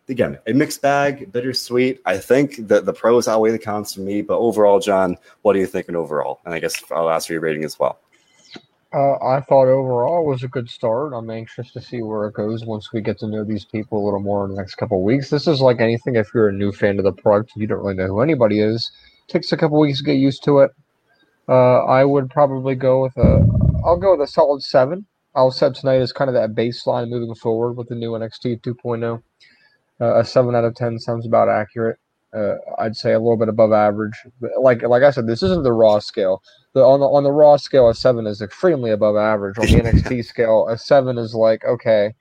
[0.09, 2.01] again, a mixed bag, bittersweet.
[2.05, 4.21] I think that the pros outweigh the cons for me.
[4.21, 6.39] But overall, John, what are you thinking overall?
[6.45, 7.99] And I guess I'll ask for your rating as well.
[8.93, 11.13] Uh, I thought overall was a good start.
[11.13, 14.05] I'm anxious to see where it goes once we get to know these people a
[14.05, 15.31] little more in the next couple weeks.
[15.31, 16.15] This is like anything.
[16.15, 18.91] If you're a new fan of the product, you don't really know who anybody is.
[19.27, 20.71] Takes a couple weeks to get used to it.
[21.47, 23.47] Uh, I would probably go with a.
[23.85, 25.05] I'll go with a solid seven.
[25.35, 29.21] I'll set tonight as kind of that baseline moving forward with the new NXT 2.0.
[29.99, 31.97] Uh, a seven out of ten sounds about accurate.
[32.33, 34.13] Uh, I'd say a little bit above average.
[34.59, 36.41] Like like I said, this isn't the raw scale.
[36.73, 39.59] The on the on the raw scale, a seven is extremely above average.
[39.59, 42.13] On the NXT scale, a seven is like okay,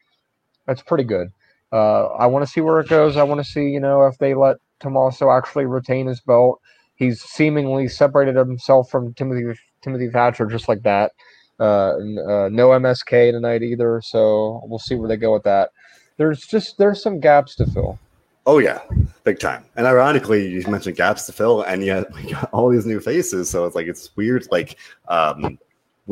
[0.66, 1.28] that's pretty good.
[1.72, 3.16] Uh, I want to see where it goes.
[3.16, 6.60] I want to see you know if they let Tommaso actually retain his belt.
[7.02, 11.10] He's seemingly separated himself from Timothy Timothy Thatcher just like that.
[11.58, 15.70] Uh, uh, no MSK tonight either, so we'll see where they go with that.
[16.16, 17.98] There's just there's some gaps to fill.
[18.46, 18.82] Oh yeah,
[19.24, 19.64] big time.
[19.74, 23.50] And ironically, you mentioned gaps to fill, and yet we got all these new faces.
[23.50, 24.78] So it's like it's weird, like
[25.08, 25.58] um,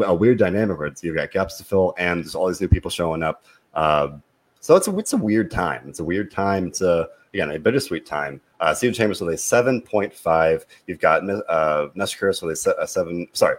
[0.03, 2.91] a weird dynamic where you've got gaps to fill, and there's all these new people
[2.91, 3.45] showing up.
[3.75, 4.09] Uh,
[4.59, 5.89] so it's a it's a weird time.
[5.89, 6.67] It's a weird time.
[6.67, 8.41] It's a again a bittersweet time.
[8.61, 10.65] Uh, Stephen Chambers with a seven point five.
[10.87, 13.27] You've got uh, Neshkurs with a, a seven.
[13.33, 13.57] Sorry,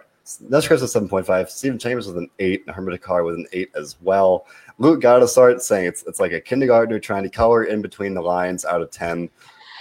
[0.48, 1.48] Nuts Chris with 7.5.
[1.48, 2.64] Stephen Chambers with an 8.
[2.66, 4.46] And Hermit with an 8 as well.
[4.78, 8.64] Luke start saying it's, it's like a kindergartner trying to color in between the lines
[8.64, 9.28] out of 10.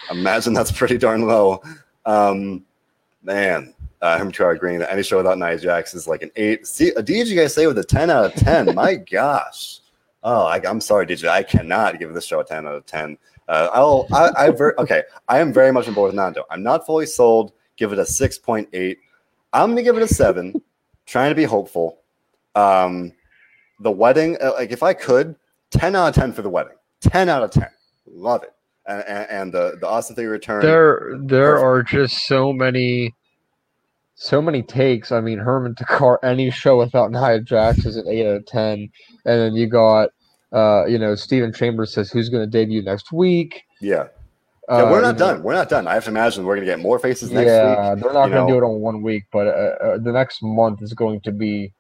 [0.10, 1.62] Imagine that's pretty darn low.
[2.06, 2.66] Um,
[3.24, 6.66] man, uh, Car agreeing that any show without Nia Jax is like an 8.
[6.66, 8.74] See, a DJ guys say with a 10 out of 10.
[8.74, 9.80] My gosh.
[10.24, 11.30] Oh, I, am sorry, DJ.
[11.30, 13.18] I cannot give this show a 10 out of 10.
[13.52, 15.04] Uh, I'll, I, I, ver- okay.
[15.28, 16.46] I am very much on board with Nando.
[16.50, 17.52] I'm not fully sold.
[17.76, 18.96] Give it a 6.8
[19.54, 20.54] I'm gonna give it a seven.
[21.06, 22.00] trying to be hopeful.
[22.56, 23.14] Um,
[23.80, 25.36] the wedding, uh, like if I could,
[25.72, 26.76] ten out of ten for the wedding.
[27.02, 27.70] Ten out of ten.
[28.08, 28.54] Love it.
[28.88, 30.62] And, and, the the Austin Theory return.
[30.62, 31.66] There, there perfect.
[31.66, 33.16] are just so many,
[34.16, 35.12] so many takes.
[35.12, 38.90] I mean, Hermit Takar, any show without Nia Jax is an eight out of ten,
[39.26, 40.10] and then you got,
[40.54, 43.64] uh, you know, Stephen Chambers says who's going to debut next week.
[43.80, 44.08] Yeah.
[44.70, 45.44] Yeah, we're uh, not done.
[45.44, 45.88] We're not done.
[45.88, 48.04] I have to imagine we're going to get more faces next yeah, week.
[48.04, 50.82] they're not going to do it on one week, but uh, uh, the next month
[50.82, 51.74] is going to be.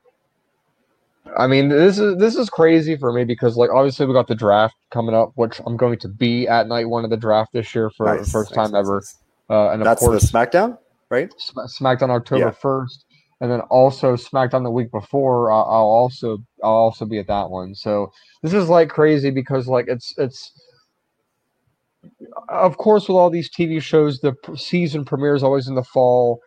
[1.37, 4.35] I mean, this is this is crazy for me because, like, obviously we got the
[4.35, 7.73] draft coming up, which I'm going to be at night one of the draft this
[7.73, 9.03] year for nice, the first nice, time nice, ever.
[9.49, 10.77] Uh, and that's course, the SmackDown,
[11.09, 11.31] right?
[11.57, 13.05] SmackDown October first.
[13.41, 15.51] And then also SmackDown the week before.
[15.51, 17.75] I'll also I'll also be at that one.
[17.75, 18.11] So
[18.43, 20.53] this is like crazy because like it's it's
[22.49, 26.39] of course, with all these TV shows, the season premiere is always in the fall.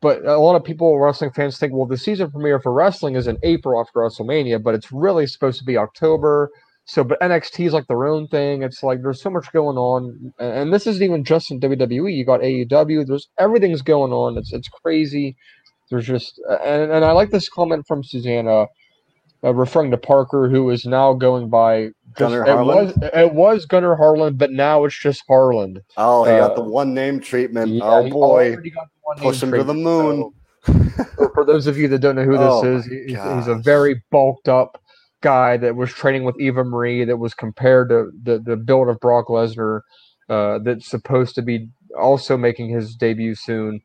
[0.00, 3.28] But a lot of people, wrestling fans, think, well, the season premiere for wrestling is
[3.28, 6.50] in April after WrestleMania, but it's really supposed to be October.
[6.84, 8.64] So, but NXT is like their own thing.
[8.64, 12.12] It's like there's so much going on, and this isn't even just in WWE.
[12.12, 13.06] You got AEW.
[13.06, 14.36] There's everything's going on.
[14.36, 15.36] It's it's crazy.
[15.92, 18.66] There's just and and I like this comment from Susanna,
[19.44, 23.10] uh, referring to Parker, who is now going by Gunnar just- it was Harland?
[23.14, 25.82] it was Gunnar Harland, but now it's just Harland.
[25.98, 27.68] Oh, he Uh, got the one name treatment.
[27.72, 30.16] Yeah, oh boy, already got the one push him to the moon.
[30.16, 30.34] so-
[31.16, 33.60] for, for those of you that don't know who this Oh is, he's, he's a
[33.62, 34.80] very bulked up
[35.20, 38.98] guy that was training with Eva Marie that was compared to the, the build of
[39.00, 39.80] Brock Lesnar
[40.30, 41.68] uh, that's supposed to be
[42.00, 43.80] also making his debut soon.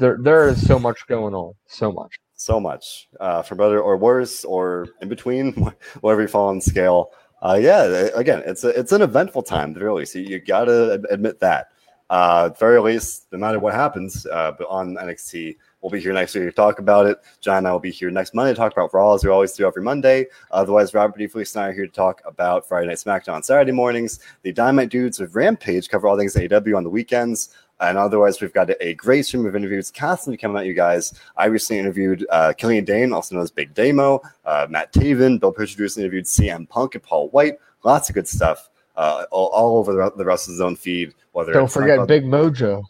[0.00, 2.18] There, there is so much going on, so much.
[2.34, 5.52] so much uh, for better or worse or in between,
[6.00, 7.10] whatever you fall on scale.
[7.42, 7.82] Uh, yeah,
[8.14, 10.06] again, it's a, it's an eventful time, really.
[10.06, 11.68] So you got to admit that.
[12.08, 16.00] Uh, at the very least, no matter what happens, uh, but on NXT, we'll be
[16.00, 17.18] here next week to talk about it.
[17.42, 19.52] John and I will be here next Monday to talk about Raw as we always
[19.52, 20.26] do every Monday.
[20.50, 21.26] Otherwise, Robert D.
[21.28, 24.18] Felice and I are here to talk about Friday Night SmackDown Saturday mornings.
[24.42, 27.50] The Dynamite Dudes with Rampage cover all things AEW on the weekends.
[27.80, 31.14] And otherwise, we've got a great stream of interviews constantly coming at you guys.
[31.36, 35.52] I recently interviewed uh, Killian Dane, also known as Big Damo, uh, Matt Taven, Bill
[35.52, 37.58] Pritchard recently interviewed CM Punk and Paul White.
[37.82, 41.14] Lots of good stuff uh, all, all over the, the Zone feed.
[41.32, 42.84] Whether Don't forget Big Mojo.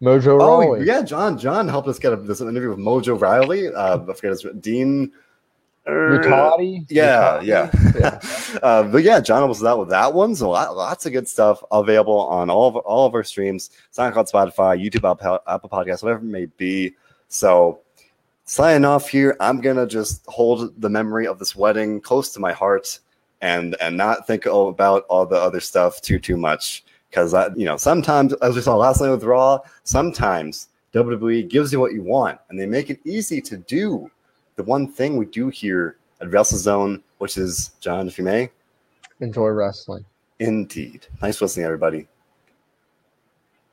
[0.00, 1.38] Mojo Oh yeah, John.
[1.38, 3.68] John helped us get a, this interview with Mojo Rawley.
[3.68, 5.12] Uh, I forget his Dean.
[5.86, 6.86] Muhtadi.
[6.88, 7.70] Yeah, yeah.
[7.94, 8.20] yeah.
[8.62, 10.34] uh, but yeah, John was out with that one.
[10.34, 14.30] So lot, lots of good stuff available on all of all of our streams, SoundCloud,
[14.30, 16.94] Spotify, YouTube, Apple, Apple Podcasts, whatever it may be.
[17.28, 17.80] So
[18.44, 22.52] signing off here, I'm gonna just hold the memory of this wedding close to my
[22.52, 22.98] heart
[23.40, 27.76] and and not think about all the other stuff too too much because you know
[27.76, 32.38] sometimes as we saw last night with Raw, sometimes WWE gives you what you want
[32.48, 34.10] and they make it easy to do
[34.56, 38.50] the one thing we do here at WrestleZone, which is John, if you may,
[39.20, 40.04] Enjoy wrestling.
[40.38, 41.06] indeed.
[41.22, 42.08] Nice listening, everybody.